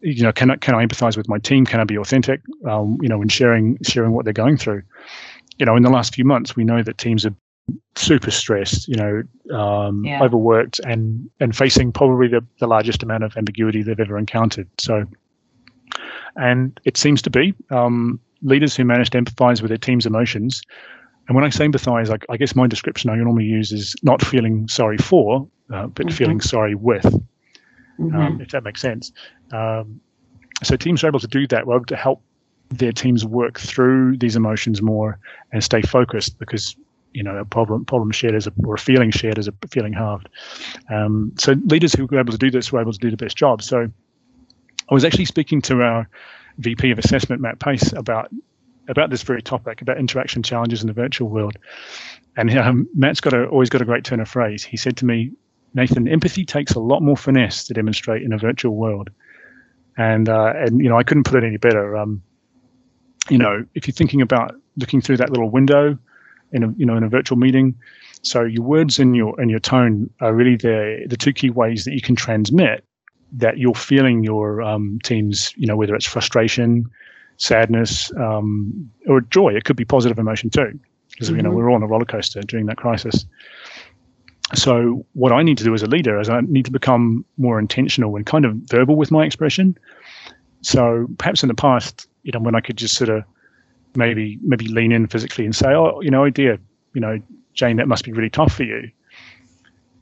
you 0.00 0.22
know, 0.22 0.32
can 0.32 0.50
I 0.50 0.56
can 0.56 0.74
I 0.74 0.84
empathize 0.84 1.16
with 1.16 1.28
my 1.28 1.38
team? 1.38 1.66
Can 1.66 1.80
I 1.80 1.84
be 1.84 1.98
authentic? 1.98 2.40
Um, 2.64 2.98
you 3.02 3.08
know, 3.08 3.20
in 3.20 3.28
sharing 3.28 3.78
sharing 3.82 4.12
what 4.12 4.24
they're 4.24 4.32
going 4.32 4.56
through. 4.56 4.82
You 5.58 5.66
know, 5.66 5.76
in 5.76 5.82
the 5.82 5.90
last 5.90 6.14
few 6.14 6.24
months, 6.24 6.56
we 6.56 6.64
know 6.64 6.82
that 6.82 6.98
teams 6.98 7.24
have 7.24 7.34
super 7.96 8.30
stressed, 8.30 8.88
you 8.88 8.94
know, 8.94 9.22
um, 9.56 10.04
yeah. 10.04 10.22
overworked, 10.22 10.80
and 10.80 11.28
and 11.40 11.56
facing 11.56 11.92
probably 11.92 12.28
the, 12.28 12.44
the 12.60 12.66
largest 12.66 13.02
amount 13.02 13.24
of 13.24 13.36
ambiguity 13.36 13.82
they've 13.82 13.98
ever 14.00 14.18
encountered. 14.18 14.68
So, 14.78 15.04
and 16.36 16.78
it 16.84 16.96
seems 16.96 17.22
to 17.22 17.30
be 17.30 17.54
um, 17.70 18.20
leaders 18.42 18.76
who 18.76 18.84
manage 18.84 19.10
to 19.10 19.18
empathize 19.18 19.60
with 19.62 19.70
their 19.70 19.78
team's 19.78 20.06
emotions. 20.06 20.62
And 21.26 21.34
when 21.34 21.44
I 21.44 21.50
say 21.50 21.66
empathize, 21.66 22.10
I, 22.10 22.32
I 22.32 22.36
guess 22.38 22.54
my 22.56 22.66
description 22.66 23.10
I 23.10 23.16
normally 23.16 23.44
use 23.44 23.70
is 23.70 23.94
not 24.02 24.24
feeling 24.24 24.66
sorry 24.66 24.96
for, 24.96 25.46
uh, 25.72 25.86
but 25.86 26.06
mm-hmm. 26.06 26.16
feeling 26.16 26.40
sorry 26.40 26.74
with, 26.74 27.04
mm-hmm. 27.04 28.16
um, 28.16 28.40
if 28.40 28.48
that 28.52 28.64
makes 28.64 28.80
sense. 28.80 29.12
Um, 29.52 30.00
so 30.62 30.74
teams 30.76 31.04
are 31.04 31.08
able 31.08 31.20
to 31.20 31.26
do 31.26 31.46
that. 31.48 31.66
We're 31.66 31.76
able 31.76 31.84
to 31.86 31.96
help 31.96 32.22
their 32.70 32.92
teams 32.92 33.24
work 33.24 33.58
through 33.58 34.16
these 34.18 34.36
emotions 34.36 34.80
more 34.80 35.18
and 35.52 35.62
stay 35.62 35.82
focused 35.82 36.38
because 36.38 36.76
you 37.18 37.24
know 37.24 37.36
a 37.36 37.44
problem 37.44 37.84
problem 37.84 38.12
shared 38.12 38.36
as 38.36 38.46
a 38.46 38.52
or 38.64 38.74
a 38.74 38.78
feeling 38.78 39.10
shared 39.10 39.40
as 39.40 39.48
a 39.48 39.52
feeling 39.68 39.92
halved. 39.92 40.28
Um, 40.88 41.32
so 41.36 41.56
leaders 41.64 41.92
who 41.92 42.06
were 42.06 42.20
able 42.20 42.30
to 42.30 42.38
do 42.38 42.48
this 42.48 42.70
were 42.70 42.80
able 42.80 42.92
to 42.92 42.98
do 42.98 43.10
the 43.10 43.16
best 43.16 43.36
job. 43.36 43.60
So 43.60 43.88
I 44.88 44.94
was 44.94 45.04
actually 45.04 45.24
speaking 45.24 45.60
to 45.62 45.82
our 45.82 46.08
VP 46.58 46.92
of 46.92 46.98
assessment, 47.00 47.42
Matt 47.42 47.58
Paese, 47.58 47.92
about 47.92 48.30
about 48.86 49.10
this 49.10 49.22
very 49.22 49.42
topic 49.42 49.82
about 49.82 49.98
interaction 49.98 50.44
challenges 50.44 50.80
in 50.80 50.86
the 50.86 50.92
virtual 50.92 51.28
world. 51.28 51.56
And 52.36 52.56
um, 52.56 52.88
Matt's 52.94 53.20
got 53.20 53.32
a, 53.32 53.46
always 53.48 53.68
got 53.68 53.82
a 53.82 53.84
great 53.84 54.04
turn 54.04 54.20
of 54.20 54.28
phrase. 54.28 54.62
He 54.62 54.76
said 54.76 54.96
to 54.98 55.04
me, 55.04 55.32
Nathan, 55.74 56.06
empathy 56.06 56.44
takes 56.44 56.72
a 56.74 56.80
lot 56.80 57.02
more 57.02 57.16
finesse 57.16 57.64
to 57.64 57.74
demonstrate 57.74 58.22
in 58.22 58.32
a 58.32 58.38
virtual 58.38 58.76
world. 58.76 59.10
And 59.96 60.28
uh, 60.28 60.52
and 60.54 60.80
you 60.80 60.88
know 60.88 60.96
I 60.96 61.02
couldn't 61.02 61.24
put 61.24 61.42
it 61.42 61.46
any 61.46 61.56
better. 61.56 61.96
Um, 61.96 62.22
you 63.28 63.38
know, 63.38 63.66
if 63.74 63.88
you're 63.88 63.94
thinking 63.94 64.22
about 64.22 64.54
looking 64.76 65.00
through 65.00 65.16
that 65.16 65.30
little 65.30 65.50
window 65.50 65.98
in 66.52 66.64
a 66.64 66.72
you 66.76 66.86
know 66.86 66.96
in 66.96 67.02
a 67.04 67.08
virtual 67.08 67.38
meeting. 67.38 67.74
So 68.22 68.42
your 68.42 68.64
words 68.64 68.98
and 68.98 69.14
your 69.14 69.38
and 69.40 69.50
your 69.50 69.60
tone 69.60 70.10
are 70.20 70.34
really 70.34 70.56
the 70.56 71.06
the 71.08 71.16
two 71.16 71.32
key 71.32 71.50
ways 71.50 71.84
that 71.84 71.94
you 71.94 72.00
can 72.00 72.16
transmit 72.16 72.84
that 73.32 73.58
you're 73.58 73.74
feeling 73.74 74.24
your 74.24 74.62
um, 74.62 74.98
team's 75.02 75.52
you 75.56 75.66
know 75.66 75.76
whether 75.76 75.94
it's 75.94 76.06
frustration, 76.06 76.86
sadness, 77.36 78.12
um, 78.16 78.90
or 79.06 79.20
joy. 79.20 79.54
It 79.54 79.64
could 79.64 79.76
be 79.76 79.84
positive 79.84 80.18
emotion 80.18 80.50
too, 80.50 80.78
because 81.10 81.28
mm-hmm. 81.28 81.36
you 81.36 81.42
know 81.42 81.50
mm-hmm. 81.50 81.58
we're 81.58 81.70
all 81.70 81.76
on 81.76 81.82
a 81.82 81.86
roller 81.86 82.04
coaster 82.04 82.40
during 82.40 82.66
that 82.66 82.76
crisis. 82.76 83.26
So 84.54 85.06
what 85.12 85.30
I 85.30 85.42
need 85.42 85.58
to 85.58 85.64
do 85.64 85.74
as 85.74 85.82
a 85.82 85.86
leader 85.86 86.18
is 86.18 86.30
I 86.30 86.40
need 86.40 86.64
to 86.64 86.70
become 86.70 87.24
more 87.36 87.58
intentional 87.58 88.16
and 88.16 88.24
kind 88.24 88.46
of 88.46 88.54
verbal 88.70 88.96
with 88.96 89.10
my 89.10 89.26
expression. 89.26 89.76
So 90.62 91.06
perhaps 91.18 91.42
in 91.42 91.48
the 91.48 91.54
past, 91.54 92.08
you 92.22 92.32
know, 92.32 92.40
when 92.40 92.54
I 92.54 92.60
could 92.60 92.78
just 92.78 92.94
sort 92.94 93.10
of 93.10 93.24
maybe 93.98 94.38
maybe 94.42 94.68
lean 94.68 94.92
in 94.92 95.06
physically 95.08 95.44
and 95.44 95.54
say, 95.54 95.68
oh, 95.74 96.00
you 96.00 96.10
know, 96.10 96.24
oh 96.24 96.30
dear, 96.30 96.58
you 96.94 97.00
know, 97.00 97.20
Jane, 97.52 97.76
that 97.76 97.88
must 97.88 98.04
be 98.04 98.12
really 98.12 98.30
tough 98.30 98.54
for 98.54 98.62
you. 98.62 98.90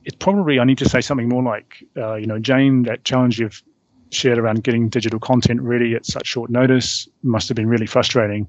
It's 0.05 0.17
probably 0.17 0.61
I 0.61 0.65
need 0.65 0.79
to 0.79 0.89
say 0.89 1.01
something 1.01 1.29
more 1.29 1.43
like, 1.43 1.83
uh, 1.97 2.15
you 2.15 2.27
know, 2.27 2.39
Jane, 2.39 2.83
that 2.85 3.03
challenge 3.05 3.41
you've 3.41 3.63
shared 4.11 4.39
around 4.39 4.63
getting 4.63 4.89
digital 4.89 5.19
content 5.19 5.61
ready 5.63 5.97
at 5.97 6.07
such 6.07 6.27
short 6.27 6.51
notice 6.51 7.09
must 7.23 7.49
have 7.49 7.57
been 7.57 7.69
really 7.69 7.87
frustrating. 7.87 8.47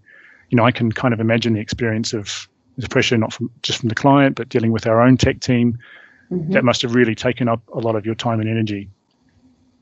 You 0.49 0.57
know, 0.57 0.65
I 0.65 0.71
can 0.71 0.91
kind 0.91 1.13
of 1.13 1.19
imagine 1.19 1.53
the 1.53 1.59
experience 1.59 2.13
of 2.13 2.47
the 2.77 2.87
pressure 2.87 3.17
not 3.17 3.33
from 3.33 3.49
just 3.63 3.79
from 3.79 3.89
the 3.89 3.95
client, 3.95 4.35
but 4.35 4.49
dealing 4.49 4.71
with 4.71 4.85
our 4.85 5.01
own 5.01 5.17
tech 5.17 5.39
team. 5.39 5.79
Mm-hmm. 6.31 6.51
That 6.51 6.63
must 6.65 6.81
have 6.81 6.93
really 6.93 7.15
taken 7.15 7.47
up 7.47 7.61
a 7.73 7.79
lot 7.79 7.95
of 7.95 8.05
your 8.05 8.15
time 8.15 8.39
and 8.41 8.49
energy. 8.49 8.89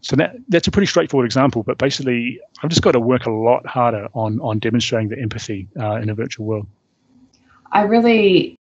So 0.05 0.15
that 0.17 0.35
that's 0.49 0.67
a 0.67 0.71
pretty 0.71 0.85
straightforward 0.85 1.25
example, 1.25 1.63
but 1.63 1.79
basically, 1.79 2.39
I've 2.61 2.69
just 2.69 2.83
got 2.83 2.91
to 2.91 2.99
work 2.99 3.25
a 3.25 3.31
lot 3.31 3.65
harder 3.65 4.07
on 4.13 4.39
on 4.39 4.59
demonstrating 4.59 5.09
the 5.09 5.19
empathy 5.19 5.67
uh, 5.79 5.95
in 5.95 6.11
a 6.11 6.13
virtual 6.13 6.45
world. 6.45 6.67
I 7.71 7.81
really 7.81 8.55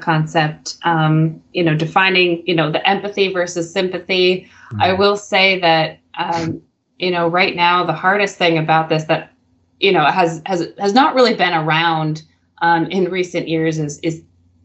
concept, 0.00 0.76
um, 0.82 1.42
you 1.54 1.64
know, 1.64 1.74
defining, 1.74 2.46
you 2.46 2.54
know, 2.54 2.70
the 2.70 2.86
empathy 2.86 3.32
versus 3.32 3.72
sympathy. 3.72 4.46
Mm-hmm. 4.66 4.82
I 4.82 4.92
will 4.92 5.16
say 5.16 5.58
that, 5.60 6.00
um, 6.18 6.60
you 6.98 7.10
know, 7.10 7.28
right 7.28 7.56
now 7.56 7.82
the 7.82 7.94
hardest 7.94 8.36
thing 8.36 8.58
about 8.58 8.90
this 8.90 9.04
that, 9.04 9.32
you 9.80 9.90
know, 9.90 10.04
has 10.04 10.42
has 10.44 10.68
has 10.78 10.92
not 10.92 11.14
really 11.14 11.34
been 11.34 11.54
around 11.54 12.24
um, 12.60 12.84
in 12.90 13.10
recent 13.10 13.48
years 13.48 13.78
is 13.78 13.98
is 14.00 14.22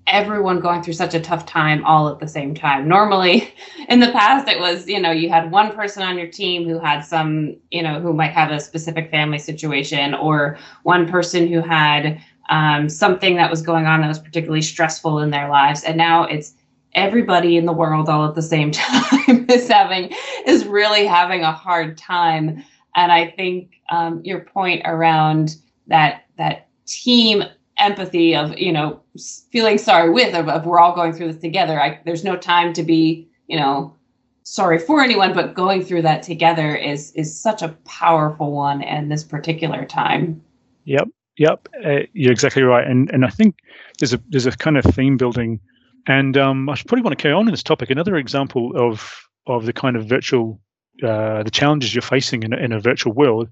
everyone 0.07 0.59
going 0.59 0.83
through 0.83 0.93
such 0.93 1.13
a 1.13 1.19
tough 1.19 1.45
time 1.45 1.83
all 1.85 2.09
at 2.09 2.19
the 2.19 2.27
same 2.27 2.53
time. 2.53 2.87
Normally, 2.87 3.53
in 3.89 3.99
the 3.99 4.11
past, 4.11 4.47
it 4.47 4.59
was, 4.59 4.87
you 4.87 4.99
know, 4.99 5.11
you 5.11 5.29
had 5.29 5.51
one 5.51 5.73
person 5.73 6.03
on 6.03 6.17
your 6.17 6.27
team 6.27 6.67
who 6.67 6.79
had 6.79 7.01
some, 7.01 7.55
you 7.71 7.81
know, 7.81 7.99
who 7.99 8.13
might 8.13 8.31
have 8.31 8.51
a 8.51 8.59
specific 8.59 9.09
family 9.09 9.39
situation, 9.39 10.13
or 10.13 10.57
one 10.83 11.07
person 11.07 11.47
who 11.47 11.61
had 11.61 12.21
um, 12.49 12.89
something 12.89 13.35
that 13.37 13.49
was 13.49 13.61
going 13.61 13.85
on 13.85 14.01
that 14.01 14.07
was 14.07 14.19
particularly 14.19 14.61
stressful 14.61 15.19
in 15.19 15.31
their 15.31 15.49
lives. 15.49 15.83
And 15.83 15.97
now 15.97 16.23
it's 16.23 16.53
everybody 16.93 17.57
in 17.57 17.65
the 17.65 17.73
world 17.73 18.09
all 18.09 18.27
at 18.27 18.35
the 18.35 18.41
same 18.41 18.71
time 18.71 19.45
is 19.49 19.67
having, 19.67 20.13
is 20.45 20.65
really 20.65 21.05
having 21.05 21.43
a 21.43 21.51
hard 21.51 21.97
time. 21.97 22.63
And 22.95 23.11
I 23.11 23.31
think 23.31 23.71
um, 23.89 24.21
your 24.23 24.41
point 24.41 24.81
around 24.85 25.55
that, 25.87 26.25
that 26.37 26.67
team 26.85 27.43
empathy 27.77 28.35
of 28.35 28.57
you 28.57 28.71
know 28.71 29.02
feeling 29.51 29.77
sorry 29.77 30.09
with 30.09 30.33
of, 30.33 30.49
of 30.49 30.65
we're 30.65 30.79
all 30.79 30.95
going 30.95 31.13
through 31.13 31.31
this 31.31 31.41
together 31.41 31.79
I, 31.79 31.99
there's 32.05 32.23
no 32.23 32.35
time 32.35 32.73
to 32.73 32.83
be 32.83 33.27
you 33.47 33.57
know 33.57 33.95
sorry 34.43 34.77
for 34.77 35.01
anyone, 35.01 35.33
but 35.33 35.53
going 35.53 35.83
through 35.83 36.03
that 36.03 36.23
together 36.23 36.75
is 36.75 37.11
is 37.13 37.37
such 37.37 37.61
a 37.61 37.69
powerful 37.85 38.51
one 38.51 38.81
in 38.81 39.09
this 39.09 39.23
particular 39.23 39.85
time. 39.85 40.41
Yep, 40.85 41.07
yep, 41.37 41.67
uh, 41.83 41.99
you're 42.13 42.31
exactly 42.31 42.61
right, 42.61 42.85
and 42.85 43.09
and 43.11 43.25
I 43.25 43.29
think 43.29 43.55
there's 43.99 44.13
a 44.13 44.21
there's 44.29 44.45
a 44.45 44.51
kind 44.51 44.77
of 44.77 44.85
theme 44.85 45.17
building, 45.17 45.59
and 46.07 46.37
um, 46.37 46.69
I 46.69 46.75
should 46.75 46.87
probably 46.87 47.03
want 47.03 47.17
to 47.17 47.21
carry 47.21 47.33
on 47.33 47.47
in 47.47 47.53
this 47.53 47.63
topic. 47.63 47.89
Another 47.89 48.15
example 48.15 48.71
of 48.75 49.27
of 49.47 49.65
the 49.65 49.73
kind 49.73 49.95
of 49.95 50.05
virtual 50.05 50.59
uh, 51.03 51.43
the 51.43 51.51
challenges 51.51 51.95
you're 51.95 52.01
facing 52.01 52.43
in, 52.43 52.53
in 52.53 52.71
a 52.71 52.79
virtual 52.79 53.13
world 53.13 53.49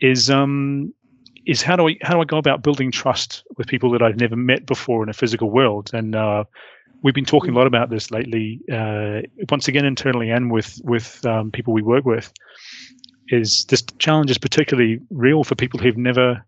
is 0.00 0.30
um 0.30 0.94
is 1.48 1.62
how 1.62 1.74
do 1.74 1.88
I 1.88 1.96
how 2.02 2.14
do 2.14 2.20
I 2.20 2.24
go 2.24 2.38
about 2.38 2.62
building 2.62 2.92
trust 2.92 3.42
with 3.56 3.66
people 3.66 3.90
that 3.90 4.02
I've 4.02 4.20
never 4.20 4.36
met 4.36 4.66
before 4.66 5.02
in 5.02 5.08
a 5.08 5.14
physical 5.14 5.50
world 5.50 5.90
and 5.92 6.14
uh, 6.14 6.44
we've 7.02 7.14
been 7.14 7.24
talking 7.24 7.50
a 7.50 7.56
lot 7.56 7.66
about 7.66 7.90
this 7.90 8.10
lately, 8.10 8.60
uh, 8.72 9.20
once 9.50 9.68
again 9.68 9.84
internally 9.84 10.30
and 10.30 10.50
with 10.50 10.80
with 10.84 11.24
um, 11.26 11.50
people 11.50 11.72
we 11.72 11.82
work 11.82 12.04
with. 12.04 12.32
Is 13.28 13.64
this 13.66 13.82
challenge 13.98 14.30
is 14.30 14.38
particularly 14.38 15.00
real 15.10 15.44
for 15.44 15.54
people 15.54 15.78
who've 15.78 15.98
never, 15.98 16.42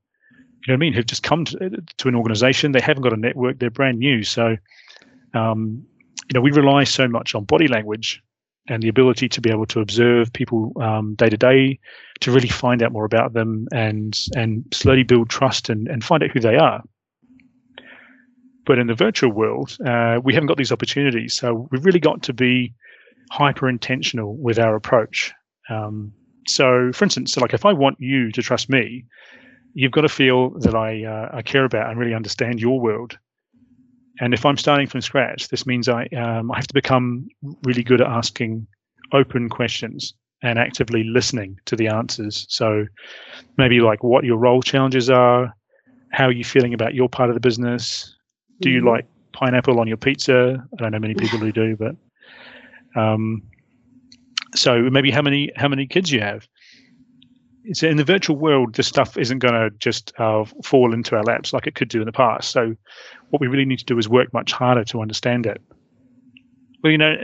you 0.67 0.69
know, 0.69 0.75
I 0.75 0.77
mean, 0.77 0.95
who've 0.95 1.07
just 1.07 1.23
come 1.23 1.45
to, 1.47 1.71
to 1.99 2.09
an 2.09 2.15
organization, 2.15 2.73
they 2.73 2.81
haven't 2.81 3.03
got 3.03 3.13
a 3.13 3.19
network, 3.19 3.59
they're 3.59 3.71
brand 3.71 3.99
new. 3.99 4.23
So, 4.23 4.57
um, 5.35 5.85
you 6.31 6.35
know, 6.35 6.41
we 6.41 6.53
rely 6.53 6.85
so 6.85 7.07
much 7.07 7.35
on 7.35 7.45
body 7.45 7.69
language 7.69 8.23
and 8.71 8.83
the 8.83 8.89
ability 8.89 9.29
to 9.29 9.41
be 9.41 9.51
able 9.51 9.67
to 9.67 9.81
observe 9.81 10.33
people 10.33 10.73
day 11.17 11.29
to 11.29 11.37
day, 11.37 11.79
to 12.21 12.33
really 12.33 12.49
find 12.49 12.83
out 12.83 12.93
more 12.93 13.05
about 13.05 13.33
them 13.33 13.67
and 13.73 14.19
and 14.35 14.65
slowly 14.73 15.03
build 15.03 15.29
trust 15.29 15.69
and, 15.69 15.89
and 15.89 16.05
find 16.05 16.23
out 16.23 16.31
who 16.31 16.41
they 16.41 16.57
are. 16.57 16.83
But 18.67 18.79
in 18.79 18.87
the 18.87 18.95
virtual 18.95 19.33
world, 19.33 19.77
uh, 19.85 20.21
we 20.23 20.33
haven't 20.35 20.47
got 20.47 20.57
these 20.57 20.73
opportunities. 20.73 21.35
So 21.35 21.69
we've 21.71 21.85
really 21.85 22.01
got 22.01 22.23
to 22.23 22.33
be 22.33 22.75
hyper 23.31 23.69
intentional 23.69 24.37
with 24.37 24.59
our 24.59 24.77
approach. 24.77 25.33
Um, 25.69 26.13
so, 26.47 26.93
for 26.93 27.05
instance, 27.05 27.33
so 27.33 27.41
like 27.41 27.55
if 27.55 27.65
I 27.65 27.73
want 27.73 27.97
you 28.01 28.31
to 28.33 28.43
trust 28.43 28.69
me, 28.69 29.05
you've 29.75 29.93
got 29.93 30.03
to 30.03 30.09
feel 30.09 30.51
that 30.61 30.75
I, 30.75 31.05
uh, 31.05 31.31
I 31.33 31.43
care 31.43 31.65
about 31.65 31.91
and 31.91 31.99
really 31.99 32.15
understand 32.15 32.61
your 32.61 32.81
world. 32.81 33.19
And 34.21 34.35
if 34.35 34.45
I'm 34.45 34.57
starting 34.57 34.87
from 34.87 35.01
scratch, 35.01 35.49
this 35.49 35.67
means 35.67 35.89
I, 35.89 36.05
um, 36.17 36.53
I 36.53 36.57
have 36.57 36.67
to 36.67 36.75
become 36.75 37.29
really 37.65 37.83
good 37.83 38.01
at 38.01 38.07
asking 38.07 38.67
open 39.13 39.49
questions 39.49 40.15
and 40.43 40.59
actively 40.59 41.05
listening 41.05 41.59
to 41.67 41.77
the 41.77 41.89
answers. 41.89 42.47
So 42.49 42.87
maybe 43.57 43.81
like 43.81 44.03
what 44.03 44.25
your 44.25 44.37
role 44.37 44.63
challenges 44.63 45.11
are, 45.11 45.55
how 46.13 46.27
are 46.27 46.33
you 46.33 46.45
feeling 46.45 46.75
about 46.75 46.95
your 46.95 47.09
part 47.09 47.31
of 47.31 47.35
the 47.35 47.41
business, 47.41 48.15
do 48.61 48.71
you 48.71 48.83
mm. 48.83 48.87
like 48.87 49.07
pineapple 49.33 49.81
on 49.81 49.89
your 49.89 49.97
pizza? 49.97 50.63
I 50.73 50.83
don't 50.83 50.93
know 50.93 50.99
many 50.99 51.15
people 51.15 51.39
who 51.39 51.53
do, 51.53 51.77
but 51.77 51.97
um, 53.01 53.43
so 54.55 54.83
maybe 54.91 55.11
how 55.11 55.23
many 55.23 55.51
how 55.57 55.69
many 55.69 55.87
kids 55.87 56.11
you 56.11 56.21
have. 56.21 56.47
So 57.73 57.89
in 57.89 57.97
the 57.97 58.05
virtual 58.05 58.37
world, 58.37 58.75
this 58.75 58.87
stuff 58.87 59.17
isn't 59.19 59.39
going 59.39 59.55
to 59.55 59.71
just 59.79 60.13
uh, 60.19 60.45
fall 60.65 60.95
into 60.95 61.17
our 61.17 61.23
laps 61.23 61.53
like 61.53 61.67
it 61.67 61.75
could 61.75 61.89
do 61.89 62.01
in 62.01 62.07
the 62.07 62.13
past. 62.13 62.51
So 62.51 62.75
what 63.29 63.41
we 63.41 63.49
really 63.49 63.67
need 63.67 63.79
to 63.81 63.85
do 63.85 63.99
is 63.99 64.09
work 64.09 64.33
much 64.33 64.53
harder 64.53 64.85
to 64.85 65.01
understand 65.03 65.47
it. 65.47 65.61
Well, 66.83 66.91
you 66.91 66.99
know, 66.99 67.15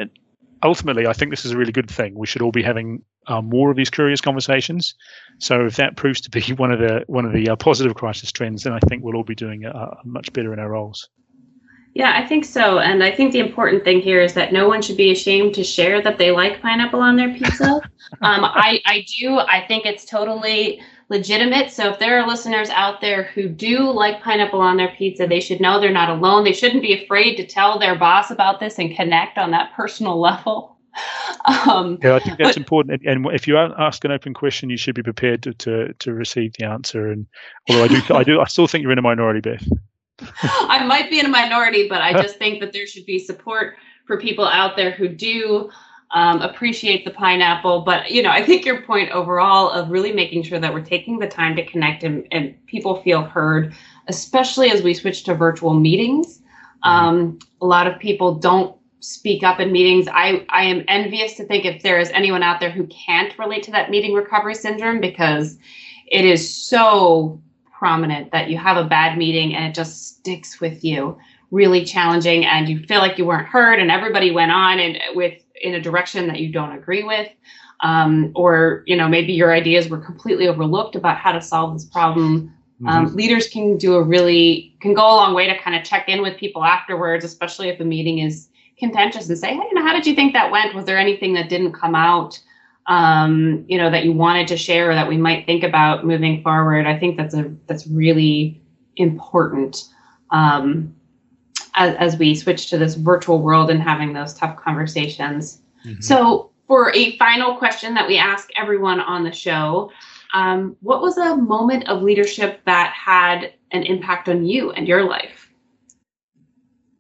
ultimately, 0.63 1.07
I 1.07 1.15
think 1.15 1.31
this 1.31 1.45
is 1.45 1.53
a 1.53 1.57
really 1.57 1.73
good 1.73 1.91
thing. 1.91 2.19
We 2.19 2.27
should 2.27 2.43
all 2.43 2.53
be 2.53 2.63
having 2.63 3.03
uh, 3.27 3.41
more 3.41 3.71
of 3.71 3.77
these 3.77 3.91
curious 3.91 4.21
conversations. 4.21 4.95
So 5.39 5.65
if 5.65 5.77
that 5.77 5.97
proves 5.97 6.21
to 6.23 6.31
be 6.31 6.41
one 6.57 6.71
of 6.71 6.81
the 6.81 7.05
one 7.07 7.25
of 7.25 7.33
the 7.33 7.49
uh, 7.49 7.57
positive 7.57 7.95
crisis 7.95 8.31
trends, 8.31 8.65
then 8.65 8.75
I 8.75 8.79
think 8.81 9.03
we'll 9.03 9.17
all 9.17 9.25
be 9.25 9.35
doing 9.35 9.65
much 10.05 10.33
better 10.33 10.53
in 10.53 10.59
our 10.59 10.71
roles. 10.71 11.09
Yeah, 11.97 12.13
I 12.15 12.27
think 12.27 12.45
so. 12.45 12.79
And 12.79 13.03
I 13.03 13.11
think 13.11 13.33
the 13.33 13.39
important 13.39 13.83
thing 13.83 14.03
here 14.03 14.21
is 14.21 14.35
that 14.35 14.53
no 14.53 14.69
one 14.69 14.83
should 14.83 14.99
be 14.99 15.13
ashamed 15.13 15.55
to 15.55 15.65
share 15.65 16.03
that 16.03 16.19
they 16.19 16.31
like 16.31 16.61
pineapple 16.61 17.01
on 17.01 17.17
their 17.17 17.33
pizza. 17.33 17.65
um, 18.21 18.45
I, 18.45 18.83
I 18.85 19.07
do. 19.19 19.39
I 19.39 19.65
think 19.67 19.87
it's 19.87 20.05
totally 20.05 20.83
legitimate. 21.09 21.71
So 21.71 21.89
if 21.89 21.99
there 21.99 22.21
are 22.21 22.27
listeners 22.27 22.69
out 22.69 23.01
there 23.01 23.23
who 23.23 23.49
do 23.49 23.91
like 23.91 24.21
pineapple 24.21 24.61
on 24.61 24.77
their 24.77 24.95
pizza, 24.99 25.27
they 25.27 25.41
should 25.41 25.59
know 25.59 25.81
they're 25.81 25.91
not 25.91 26.11
alone. 26.11 26.45
They 26.45 26.53
shouldn't 26.53 26.83
be 26.83 27.03
afraid 27.03 27.37
to 27.37 27.47
tell 27.47 27.79
their 27.79 27.99
boss 27.99 28.31
about 28.31 28.61
this 28.61 28.79
and 28.79 28.95
connect 28.95 29.39
on 29.39 29.51
that 29.53 29.73
personal 29.75 30.21
level. 30.21 30.77
Um, 31.69 31.99
yeah, 32.03 32.15
I 32.15 32.19
think 32.21 32.39
that's 32.39 32.51
but, 32.51 32.57
important. 32.57 33.03
And 33.05 33.27
if 33.27 33.47
you 33.47 33.57
ask 33.59 34.05
an 34.05 34.11
open 34.11 34.35
question, 34.35 34.71
you 34.71 34.79
should 34.79 34.95
be 34.95 35.03
prepared 35.03 35.43
to, 35.43 35.53
to, 35.53 35.93
to 35.93 36.15
receive 36.15 36.55
the 36.59 36.65
answer. 36.65 37.07
And 37.07 37.27
although 37.69 37.85
I 37.85 37.89
do, 37.89 38.01
I 38.15 38.25
do, 38.25 38.41
I 38.41 38.47
still 38.47 38.67
think 38.67 38.83
you're 38.83 38.93
in 38.93 38.99
a 38.99 39.03
minority, 39.03 39.41
Beth. 39.41 39.63
I 40.43 40.85
might 40.85 41.11
be 41.11 41.21
in 41.21 41.27
a 41.27 41.31
minority, 41.31 41.89
but 41.89 42.01
I 42.01 42.13
just 42.23 42.37
think 42.37 42.61
that 42.61 42.73
there 42.73 42.87
should 42.87 43.07
be 43.07 43.19
support 43.19 43.77
for 44.07 44.19
people 44.19 44.47
out 44.47 44.77
there 44.77 44.91
who 44.91 45.09
do 45.09 45.71
um, 46.13 46.41
appreciate 46.41 47.05
the 47.05 47.11
pineapple. 47.11 47.83
But 47.83 48.11
you 48.11 48.23
know, 48.23 48.31
I 48.31 48.43
think 48.45 48.65
your 48.65 48.83
point 48.83 49.11
overall 49.11 49.71
of 49.71 49.91
really 49.91 50.13
making 50.13 50.45
sure 50.45 50.59
that 50.59 50.73
we're 50.73 50.85
taking 50.85 51.19
the 51.19 51.29
time 51.29 51.57
to 51.57 51.67
connect 51.67 52.05
and, 52.05 52.27
and 52.31 52.55
people 52.67 53.03
feel 53.03 53.23
heard, 53.23 53.75
especially 54.09 54.71
as 54.71 54.83
we 54.83 54.95
switch 54.95 55.25
to 55.25 55.35
virtual 55.35 55.75
meetings. 55.75 56.41
Um, 56.83 57.39
a 57.61 57.67
lot 57.67 57.89
of 57.89 57.99
people 57.99 58.37
don't 58.37 58.77
speak 59.01 59.43
up 59.43 59.61
in 59.61 59.73
meetings. 59.73 60.09
I, 60.13 60.47
I 60.49 60.65
am 60.65 60.85
envious 60.89 61.35
to 61.35 61.45
think 61.45 61.65
if 61.65 61.83
there 61.83 61.99
is 61.99 62.11
anyone 62.11 62.43
out 62.43 62.61
there 62.61 62.71
who 62.71 62.87
can't 62.87 63.37
relate 63.39 63.65
to 63.65 63.71
that 63.73 63.91
meeting 63.91 64.15
recovery 64.15 64.55
syndrome 64.55 65.01
because 65.01 65.59
it 66.07 66.25
is 66.25 66.53
so 66.53 67.41
prominent 67.79 68.33
that 68.33 68.49
you 68.49 68.57
have 68.57 68.77
a 68.77 68.89
bad 68.89 69.19
meeting 69.19 69.55
and 69.55 69.67
it 69.67 69.75
just 69.75 70.19
sticks 70.19 70.61
with 70.61 70.83
you. 70.85 71.19
Really 71.51 71.85
challenging 71.85 72.45
and 72.45 72.69
you 72.69 72.81
feel 72.81 72.99
like 72.99 73.19
you 73.19 73.25
weren't 73.25 73.47
heard 73.47 73.79
and 73.79 73.91
everybody 73.91 74.31
went 74.31 74.51
on 74.51 74.79
and 74.79 74.99
with 75.15 75.41
in 75.63 75.75
a 75.75 75.81
direction 75.81 76.27
that 76.29 76.41
you 76.41 76.51
don't 76.51 76.73
agree 76.73 77.05
with. 77.05 77.31
Um, 77.81 78.33
or 78.35 78.83
you 78.87 78.97
know 78.97 79.07
maybe 79.07 79.35
your 79.35 79.53
ideas 79.53 79.89
were 79.89 79.99
completely 79.99 80.49
overlooked 80.49 80.97
about 80.97 81.19
how 81.19 81.33
to 81.33 81.43
solve 81.43 81.75
this 81.75 81.85
problem. 81.85 82.53
Mm-hmm. 82.77 82.89
um, 82.89 83.15
leaders 83.15 83.49
can 83.49 83.79
do 83.79 83.95
a 83.95 84.03
really 84.03 84.75
can 84.81 84.93
go 84.93 85.03
a 85.03 85.17
long 85.17 85.35
way 85.35 85.47
to 85.47 85.59
kind 85.59 85.77
of 85.77 85.83
check 85.83 86.11
in 86.11 86.21
with 86.21 86.37
people 86.37 86.63
afterwards 86.63 87.25
especially 87.25 87.71
if 87.71 87.79
the 87.79 87.87
meeting 87.87 88.19
is 88.19 88.49
contentious 88.79 89.31
and 89.31 89.39
say 89.39 89.49
hey 89.49 89.63
you 89.71 89.75
know 89.75 89.83
how 89.83 89.95
did 89.95 90.07
you 90.07 90.15
think 90.15 90.35
that 90.35 90.51
went? 90.51 90.75
Was 90.75 90.85
there 90.85 90.99
anything 90.99 91.33
that 91.35 91.49
didn't 91.49 91.73
come 91.73 91.95
out 91.95 92.39
um, 92.89 93.65
you 93.69 93.79
know, 93.79 93.91
that 93.91 94.05
you 94.05 94.13
wanted 94.13 94.49
to 94.49 94.57
share 94.57 94.91
or 94.91 94.95
that 94.95 95.09
we 95.09 95.17
might 95.17 95.47
think 95.47 95.65
about 95.65 96.07
moving 96.07 96.43
forward. 96.43 96.87
I 96.87 96.99
think 96.99 97.17
that's 97.17 97.35
a 97.35 97.53
that's 97.67 97.87
really 97.87 98.61
important 98.97 99.85
um, 100.31 100.95
as, 101.75 101.95
as 101.97 102.17
we 102.19 102.35
switch 102.35 102.71
to 102.71 102.79
this 102.79 102.95
virtual 102.95 103.41
world 103.43 103.71
and 103.71 103.83
having 103.83 104.13
those 104.13 104.35
tough 104.35 104.57
conversations. 104.57 105.61
Mm-hmm. 105.85 106.01
So, 106.01 106.51
for 106.67 106.93
a 106.95 107.17
final 107.17 107.57
question 107.57 107.95
that 107.95 108.09
we 108.09 108.19
ask 108.19 108.49
everyone 108.57 109.01
on 109.01 109.23
the 109.23 109.33
show, 109.33 109.93
um, 110.33 110.77
what 110.81 111.01
was 111.01 111.17
a 111.17 111.37
moment 111.37 111.89
of 111.89 112.03
leadership 112.03 112.61
that 112.65 112.93
had 112.93 113.53
an 113.71 113.85
impact 113.85 114.29
on 114.29 114.45
you 114.45 114.73
and 114.73 114.89
your 114.89 115.05
life? 115.05 115.46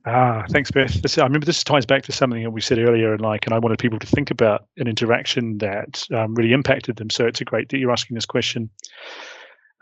Ah, 0.06 0.44
thanks, 0.50 0.70
Beth. 0.70 1.02
This, 1.02 1.18
I 1.18 1.24
remember 1.24 1.46
this 1.46 1.64
ties 1.64 1.84
back 1.84 2.04
to 2.04 2.12
something 2.12 2.44
that 2.44 2.52
we 2.52 2.60
said 2.60 2.78
earlier, 2.78 3.12
and 3.12 3.20
like, 3.20 3.44
and 3.44 3.52
I 3.52 3.58
wanted 3.58 3.80
people 3.80 3.98
to 3.98 4.06
think 4.06 4.30
about 4.30 4.68
an 4.76 4.86
interaction 4.86 5.58
that 5.58 6.06
um, 6.14 6.34
really 6.36 6.52
impacted 6.52 6.96
them. 6.96 7.10
So 7.10 7.26
it's 7.26 7.40
a 7.40 7.44
great 7.44 7.70
that 7.70 7.78
you're 7.78 7.90
asking 7.90 8.14
this 8.14 8.26
question. 8.26 8.70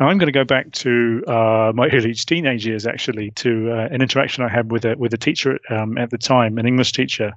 Now, 0.00 0.08
I'm 0.08 0.16
going 0.16 0.26
to 0.26 0.32
go 0.32 0.44
back 0.44 0.72
to 0.72 1.22
uh, 1.28 1.72
my 1.74 1.88
early 1.92 2.14
teenage 2.14 2.66
years, 2.66 2.86
actually, 2.86 3.32
to 3.32 3.70
uh, 3.70 3.88
an 3.92 4.00
interaction 4.00 4.42
I 4.42 4.48
had 4.48 4.72
with 4.72 4.86
a 4.86 4.96
with 4.96 5.12
a 5.12 5.18
teacher 5.18 5.58
um, 5.68 5.98
at 5.98 6.08
the 6.08 6.18
time, 6.18 6.56
an 6.56 6.66
English 6.66 6.92
teacher. 6.92 7.32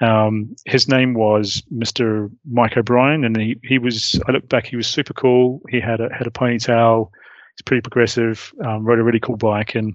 Um, 0.00 0.56
his 0.66 0.88
name 0.88 1.14
was 1.14 1.62
Mr. 1.72 2.28
Mike 2.50 2.76
O'Brien, 2.76 3.24
and 3.24 3.36
he, 3.36 3.56
he 3.62 3.78
was. 3.78 4.20
I 4.26 4.32
look 4.32 4.48
back, 4.48 4.66
he 4.66 4.74
was 4.74 4.88
super 4.88 5.14
cool. 5.14 5.62
He 5.68 5.78
had 5.78 6.00
a 6.00 6.12
had 6.12 6.26
a 6.26 6.30
ponytail. 6.30 7.10
He's 7.56 7.62
pretty 7.64 7.82
progressive. 7.82 8.52
Um, 8.64 8.84
rode 8.84 8.98
a 8.98 9.04
really 9.04 9.20
cool 9.20 9.36
bike, 9.36 9.76
and 9.76 9.94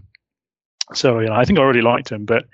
so 0.93 1.19
you 1.19 1.28
know, 1.28 1.34
I 1.34 1.45
think 1.45 1.60
I 1.60 1.62
already 1.62 1.82
liked 1.82 2.12
him, 2.12 2.26
but 2.26 2.45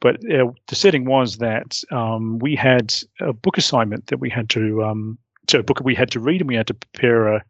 but 0.00 0.16
uh, 0.30 0.52
the 0.68 0.74
setting 0.74 1.04
was 1.06 1.38
that 1.38 1.82
um, 1.90 2.38
we 2.38 2.54
had 2.54 2.94
a 3.20 3.32
book 3.32 3.58
assignment 3.58 4.06
that 4.06 4.20
we 4.20 4.30
had 4.30 4.48
to 4.50 4.84
um, 4.84 5.18
a 5.54 5.62
book 5.62 5.80
we 5.82 5.94
had 5.94 6.10
to 6.12 6.20
read, 6.20 6.40
and 6.40 6.48
we 6.48 6.56
had 6.56 6.66
to 6.68 6.74
prepare 6.74 7.34
a 7.34 7.44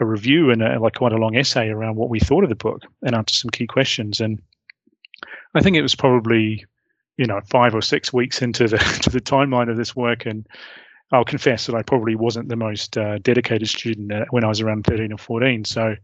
a 0.00 0.04
review 0.04 0.50
and 0.50 0.62
a, 0.62 0.80
like 0.80 0.94
quite 0.94 1.12
a 1.12 1.18
long 1.18 1.36
essay 1.36 1.68
around 1.68 1.96
what 1.96 2.08
we 2.08 2.18
thought 2.18 2.42
of 2.42 2.50
the 2.50 2.56
book 2.56 2.82
and 3.02 3.14
answer 3.14 3.34
some 3.34 3.50
key 3.50 3.66
questions. 3.66 4.20
And 4.20 4.42
I 5.54 5.60
think 5.60 5.76
it 5.76 5.82
was 5.82 5.94
probably 5.94 6.64
you 7.16 7.26
know 7.26 7.40
five 7.48 7.74
or 7.74 7.82
six 7.82 8.12
weeks 8.12 8.42
into 8.42 8.66
the 8.66 8.78
to 9.02 9.10
the 9.10 9.20
timeline 9.20 9.70
of 9.70 9.76
this 9.76 9.94
work, 9.94 10.26
and 10.26 10.46
I'll 11.12 11.24
confess 11.24 11.66
that 11.66 11.76
I 11.76 11.82
probably 11.82 12.16
wasn't 12.16 12.48
the 12.48 12.56
most 12.56 12.96
uh, 12.96 13.18
dedicated 13.18 13.68
student 13.68 14.12
uh, 14.12 14.24
when 14.30 14.44
I 14.44 14.48
was 14.48 14.60
around 14.60 14.84
thirteen 14.84 15.12
or 15.12 15.18
fourteen. 15.18 15.64
So 15.64 15.96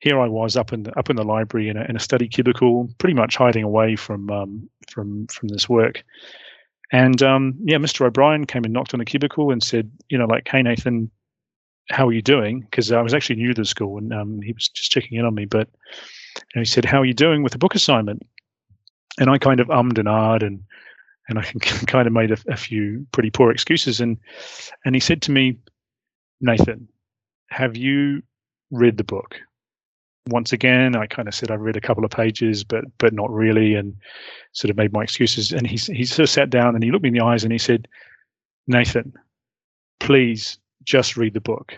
here 0.00 0.20
I 0.20 0.28
was 0.28 0.56
up 0.56 0.72
in 0.72 0.84
the, 0.84 0.98
up 0.98 1.10
in 1.10 1.16
the 1.16 1.24
library 1.24 1.68
in 1.68 1.76
a, 1.76 1.84
in 1.84 1.96
a 1.96 2.00
study 2.00 2.28
cubicle, 2.28 2.88
pretty 2.98 3.14
much 3.14 3.36
hiding 3.36 3.64
away 3.64 3.96
from 3.96 4.30
um, 4.30 4.70
from 4.88 5.26
from 5.26 5.48
this 5.48 5.68
work. 5.68 6.04
And 6.92 7.22
um, 7.22 7.54
yeah, 7.64 7.76
Mr. 7.76 8.06
O'Brien 8.06 8.46
came 8.46 8.64
and 8.64 8.72
knocked 8.72 8.94
on 8.94 8.98
the 8.98 9.04
cubicle 9.04 9.50
and 9.50 9.62
said, 9.62 9.90
you 10.08 10.16
know, 10.16 10.24
like, 10.24 10.48
hey 10.48 10.62
Nathan, 10.62 11.10
how 11.90 12.08
are 12.08 12.12
you 12.12 12.22
doing? 12.22 12.60
Because 12.60 12.92
I 12.92 13.02
was 13.02 13.12
actually 13.12 13.36
new 13.36 13.52
to 13.52 13.62
the 13.62 13.66
school 13.66 13.98
and 13.98 14.12
um, 14.12 14.40
he 14.40 14.52
was 14.52 14.68
just 14.68 14.90
checking 14.90 15.18
in 15.18 15.24
on 15.24 15.34
me. 15.34 15.44
But 15.44 15.68
he 16.54 16.64
said, 16.64 16.84
how 16.84 17.00
are 17.00 17.04
you 17.04 17.14
doing 17.14 17.42
with 17.42 17.52
the 17.52 17.58
book 17.58 17.74
assignment? 17.74 18.22
And 19.18 19.28
I 19.28 19.36
kind 19.38 19.60
of 19.60 19.68
ummed 19.68 19.98
and 19.98 20.08
ahed 20.08 20.42
and 20.42 20.62
and 21.28 21.38
I 21.38 21.42
kind 21.86 22.06
of 22.06 22.12
made 22.12 22.30
a, 22.30 22.38
a 22.48 22.56
few 22.56 23.06
pretty 23.12 23.30
poor 23.30 23.50
excuses. 23.50 24.00
And 24.00 24.16
and 24.84 24.94
he 24.94 25.00
said 25.00 25.20
to 25.22 25.30
me, 25.30 25.58
Nathan, 26.40 26.88
have 27.50 27.76
you 27.76 28.22
read 28.70 28.96
the 28.96 29.04
book? 29.04 29.40
Once 30.28 30.52
again, 30.52 30.96
I 30.96 31.06
kind 31.06 31.28
of 31.28 31.34
said 31.34 31.50
I 31.50 31.54
read 31.54 31.76
a 31.76 31.80
couple 31.80 32.04
of 32.04 32.10
pages, 32.10 32.64
but 32.64 32.84
but 32.98 33.12
not 33.12 33.30
really, 33.30 33.74
and 33.74 33.96
sort 34.52 34.70
of 34.70 34.76
made 34.76 34.92
my 34.92 35.02
excuses. 35.02 35.52
And 35.52 35.66
he 35.66 35.76
he 35.76 36.04
sort 36.04 36.24
of 36.24 36.30
sat 36.30 36.50
down 36.50 36.74
and 36.74 36.84
he 36.84 36.90
looked 36.90 37.02
me 37.02 37.08
in 37.08 37.14
the 37.14 37.24
eyes 37.24 37.44
and 37.44 37.52
he 37.52 37.58
said, 37.58 37.88
Nathan, 38.66 39.12
please 40.00 40.58
just 40.84 41.16
read 41.16 41.34
the 41.34 41.40
book. 41.40 41.74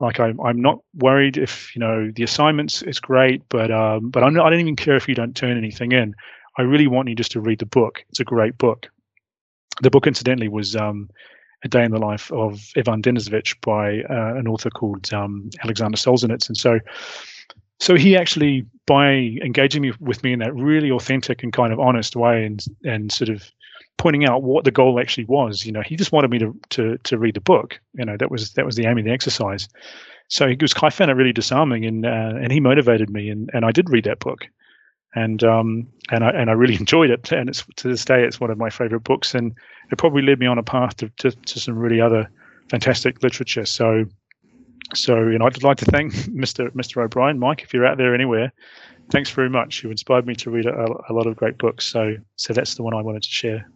Like 0.00 0.18
I'm, 0.20 0.40
I'm 0.40 0.60
not 0.60 0.80
worried 0.94 1.36
if 1.36 1.74
you 1.74 1.80
know 1.80 2.10
the 2.14 2.24
assignments 2.24 2.82
is 2.82 2.98
great, 3.00 3.42
but 3.48 3.70
um, 3.70 4.10
but 4.10 4.22
I'm 4.22 4.34
not, 4.34 4.46
I 4.46 4.50
don't 4.50 4.60
even 4.60 4.76
care 4.76 4.96
if 4.96 5.08
you 5.08 5.14
don't 5.14 5.36
turn 5.36 5.56
anything 5.56 5.92
in. 5.92 6.14
I 6.58 6.62
really 6.62 6.86
want 6.86 7.08
you 7.08 7.14
just 7.14 7.32
to 7.32 7.40
read 7.40 7.58
the 7.58 7.66
book. 7.66 8.04
It's 8.10 8.20
a 8.20 8.24
great 8.24 8.58
book. 8.58 8.88
The 9.82 9.90
book, 9.90 10.06
incidentally, 10.06 10.48
was 10.48 10.76
um, 10.76 11.10
a 11.64 11.68
day 11.68 11.84
in 11.84 11.90
the 11.90 11.98
life 11.98 12.30
of 12.32 12.60
Ivan 12.76 13.02
Denisovich 13.02 13.60
by 13.60 14.02
uh, 14.02 14.34
an 14.36 14.46
author 14.46 14.70
called 14.70 15.12
um, 15.12 15.50
Alexander 15.64 15.96
Solzhenitsyn. 15.96 16.56
So, 16.56 16.78
so 17.80 17.96
he 17.96 18.16
actually, 18.16 18.66
by 18.86 19.12
engaging 19.42 19.82
me 19.82 19.92
with 20.00 20.22
me 20.22 20.32
in 20.32 20.38
that 20.40 20.54
really 20.54 20.90
authentic 20.90 21.42
and 21.42 21.52
kind 21.52 21.72
of 21.72 21.80
honest 21.80 22.16
way, 22.16 22.44
and 22.44 22.64
and 22.84 23.12
sort 23.12 23.28
of 23.28 23.50
pointing 23.96 24.26
out 24.26 24.42
what 24.42 24.64
the 24.64 24.70
goal 24.70 25.00
actually 25.00 25.24
was. 25.24 25.64
You 25.64 25.72
know, 25.72 25.82
he 25.82 25.96
just 25.96 26.12
wanted 26.12 26.30
me 26.30 26.38
to 26.38 26.56
to 26.70 26.98
to 26.98 27.18
read 27.18 27.34
the 27.34 27.40
book. 27.40 27.80
You 27.94 28.04
know, 28.04 28.16
that 28.16 28.30
was 28.30 28.52
that 28.54 28.66
was 28.66 28.76
the 28.76 28.86
aim 28.86 28.98
of 28.98 29.04
the 29.04 29.10
exercise. 29.10 29.68
So 30.28 30.48
he 30.48 30.56
was, 30.60 30.74
I 30.82 30.90
found 30.90 31.10
it 31.10 31.14
really 31.14 31.32
disarming, 31.32 31.84
and 31.84 32.06
uh, 32.06 32.34
and 32.40 32.52
he 32.52 32.60
motivated 32.60 33.10
me, 33.10 33.28
and 33.28 33.50
and 33.52 33.64
I 33.64 33.72
did 33.72 33.90
read 33.90 34.04
that 34.04 34.20
book, 34.20 34.46
and 35.14 35.42
um 35.44 35.88
and 36.10 36.24
I 36.24 36.30
and 36.30 36.50
I 36.50 36.54
really 36.54 36.74
enjoyed 36.80 37.10
it, 37.10 37.32
and 37.32 37.48
it's 37.48 37.64
to 37.76 37.88
this 37.88 38.04
day 38.04 38.24
it's 38.24 38.40
one 38.40 38.50
of 38.50 38.58
my 38.58 38.70
favorite 38.70 39.04
books, 39.04 39.34
and 39.34 39.54
it 39.90 39.98
probably 39.98 40.22
led 40.22 40.38
me 40.38 40.46
on 40.46 40.58
a 40.58 40.62
path 40.62 40.96
to 40.98 41.08
to, 41.18 41.30
to 41.30 41.60
some 41.60 41.76
really 41.76 42.00
other 42.00 42.30
fantastic 42.68 43.22
literature. 43.22 43.66
So. 43.66 44.06
So, 44.92 45.28
you 45.28 45.38
know, 45.38 45.46
I'd 45.46 45.62
like 45.62 45.78
to 45.78 45.86
thank 45.86 46.12
Mr. 46.28 46.70
Mr. 46.70 47.02
O'Brien, 47.02 47.38
Mike, 47.38 47.62
if 47.62 47.72
you're 47.72 47.86
out 47.86 47.98
there 47.98 48.14
anywhere. 48.14 48.52
Thanks 49.10 49.30
very 49.30 49.50
much. 49.50 49.82
You 49.82 49.90
inspired 49.90 50.26
me 50.26 50.34
to 50.36 50.50
read 50.50 50.66
a, 50.66 50.86
a 51.08 51.12
lot 51.12 51.26
of 51.26 51.36
great 51.36 51.58
books. 51.58 51.86
So, 51.86 52.16
so 52.36 52.52
that's 52.52 52.74
the 52.74 52.82
one 52.82 52.94
I 52.94 53.02
wanted 53.02 53.22
to 53.22 53.28
share. 53.28 53.68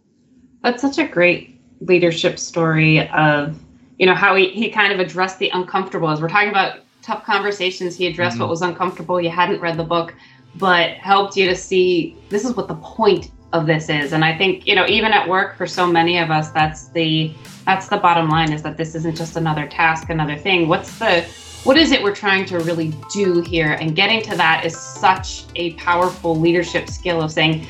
That's 0.63 0.81
such 0.81 0.97
a 0.97 1.07
great 1.07 1.61
leadership 1.81 2.39
story 2.39 3.07
of, 3.09 3.57
you 3.97 4.05
know, 4.05 4.15
how 4.15 4.35
he, 4.35 4.49
he 4.49 4.69
kind 4.69 4.91
of 4.91 4.99
addressed 4.99 5.39
the 5.39 5.49
uncomfortable. 5.49 6.09
As 6.09 6.21
we're 6.21 6.29
talking 6.29 6.49
about 6.49 6.79
tough 7.01 7.23
conversations, 7.23 7.95
he 7.95 8.07
addressed 8.07 8.35
mm-hmm. 8.35 8.43
what 8.43 8.49
was 8.49 8.61
uncomfortable. 8.61 9.21
You 9.21 9.29
hadn't 9.29 9.61
read 9.61 9.77
the 9.77 9.83
book, 9.83 10.15
but 10.55 10.91
helped 10.91 11.37
you 11.37 11.47
to 11.47 11.55
see 11.55 12.17
this 12.29 12.43
is 12.43 12.55
what 12.55 12.67
the 12.67 12.75
point 12.75 13.31
of 13.53 13.65
this 13.65 13.89
is. 13.89 14.13
And 14.13 14.23
I 14.23 14.37
think, 14.37 14.67
you 14.67 14.75
know, 14.75 14.85
even 14.87 15.11
at 15.11 15.27
work 15.27 15.57
for 15.57 15.67
so 15.67 15.87
many 15.87 16.17
of 16.19 16.29
us, 16.29 16.51
that's 16.51 16.89
the 16.89 17.33
that's 17.65 17.87
the 17.87 17.97
bottom 17.97 18.29
line 18.29 18.51
is 18.51 18.63
that 18.63 18.77
this 18.77 18.95
isn't 18.95 19.15
just 19.15 19.35
another 19.35 19.67
task, 19.67 20.09
another 20.09 20.37
thing. 20.37 20.67
What's 20.67 20.97
the 20.97 21.21
what 21.63 21.77
is 21.77 21.91
it 21.91 22.01
we're 22.01 22.15
trying 22.15 22.45
to 22.45 22.59
really 22.59 22.93
do 23.13 23.41
here? 23.41 23.73
And 23.73 23.95
getting 23.95 24.21
to 24.23 24.35
that 24.37 24.65
is 24.65 24.77
such 24.77 25.45
a 25.55 25.73
powerful 25.73 26.39
leadership 26.39 26.89
skill 26.89 27.21
of 27.21 27.31
saying, 27.31 27.67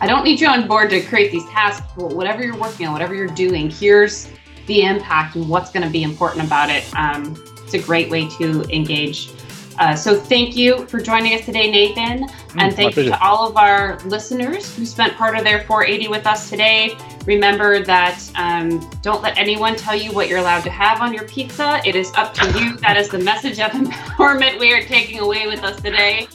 I 0.00 0.06
don't 0.06 0.24
need 0.24 0.40
you 0.40 0.48
on 0.48 0.66
board 0.66 0.90
to 0.90 1.00
create 1.00 1.30
these 1.30 1.46
tasks, 1.46 1.86
but 1.96 2.14
whatever 2.14 2.42
you're 2.44 2.58
working 2.58 2.86
on, 2.86 2.92
whatever 2.92 3.14
you're 3.14 3.28
doing, 3.28 3.70
here's 3.70 4.28
the 4.66 4.82
impact 4.82 5.36
and 5.36 5.48
what's 5.48 5.70
going 5.70 5.84
to 5.84 5.90
be 5.90 6.02
important 6.02 6.44
about 6.44 6.68
it. 6.68 6.84
Um, 6.96 7.42
it's 7.62 7.74
a 7.74 7.78
great 7.78 8.10
way 8.10 8.28
to 8.38 8.62
engage. 8.64 9.30
Uh, 9.78 9.94
so 9.94 10.18
thank 10.18 10.56
you 10.56 10.86
for 10.86 11.00
joining 11.00 11.34
us 11.34 11.44
today, 11.44 11.70
Nathan, 11.70 12.26
mm, 12.26 12.62
and 12.62 12.74
thank 12.74 12.96
you 12.96 13.04
to 13.04 13.22
all 13.22 13.46
of 13.46 13.56
our 13.56 13.98
listeners 14.06 14.74
who 14.74 14.86
spent 14.86 15.14
part 15.16 15.36
of 15.36 15.44
their 15.44 15.64
480 15.64 16.08
with 16.08 16.26
us 16.26 16.48
today. 16.48 16.96
Remember 17.26 17.84
that 17.84 18.18
um, 18.36 18.88
don't 19.02 19.22
let 19.22 19.36
anyone 19.36 19.76
tell 19.76 19.94
you 19.94 20.12
what 20.12 20.28
you're 20.28 20.38
allowed 20.38 20.62
to 20.62 20.70
have 20.70 21.00
on 21.02 21.12
your 21.12 21.24
pizza. 21.28 21.80
It 21.84 21.94
is 21.94 22.10
up 22.14 22.32
to 22.34 22.46
you. 22.58 22.76
that 22.78 22.96
is 22.96 23.08
the 23.08 23.18
message 23.18 23.60
of 23.60 23.70
empowerment 23.72 24.58
we 24.58 24.72
are 24.72 24.82
taking 24.82 25.20
away 25.20 25.46
with 25.46 25.62
us 25.62 25.80
today. 25.80 26.28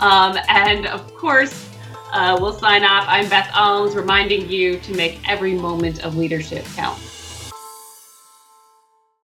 Um, 0.00 0.36
and 0.48 0.86
of 0.86 1.14
course, 1.14 1.70
uh, 2.12 2.36
we'll 2.38 2.52
sign 2.52 2.84
off. 2.84 3.04
I'm 3.08 3.28
Beth 3.28 3.50
Almes, 3.54 3.94
reminding 3.94 4.50
you 4.50 4.78
to 4.80 4.94
make 4.94 5.26
every 5.26 5.54
moment 5.54 6.04
of 6.04 6.16
leadership 6.16 6.66
count. 6.76 6.98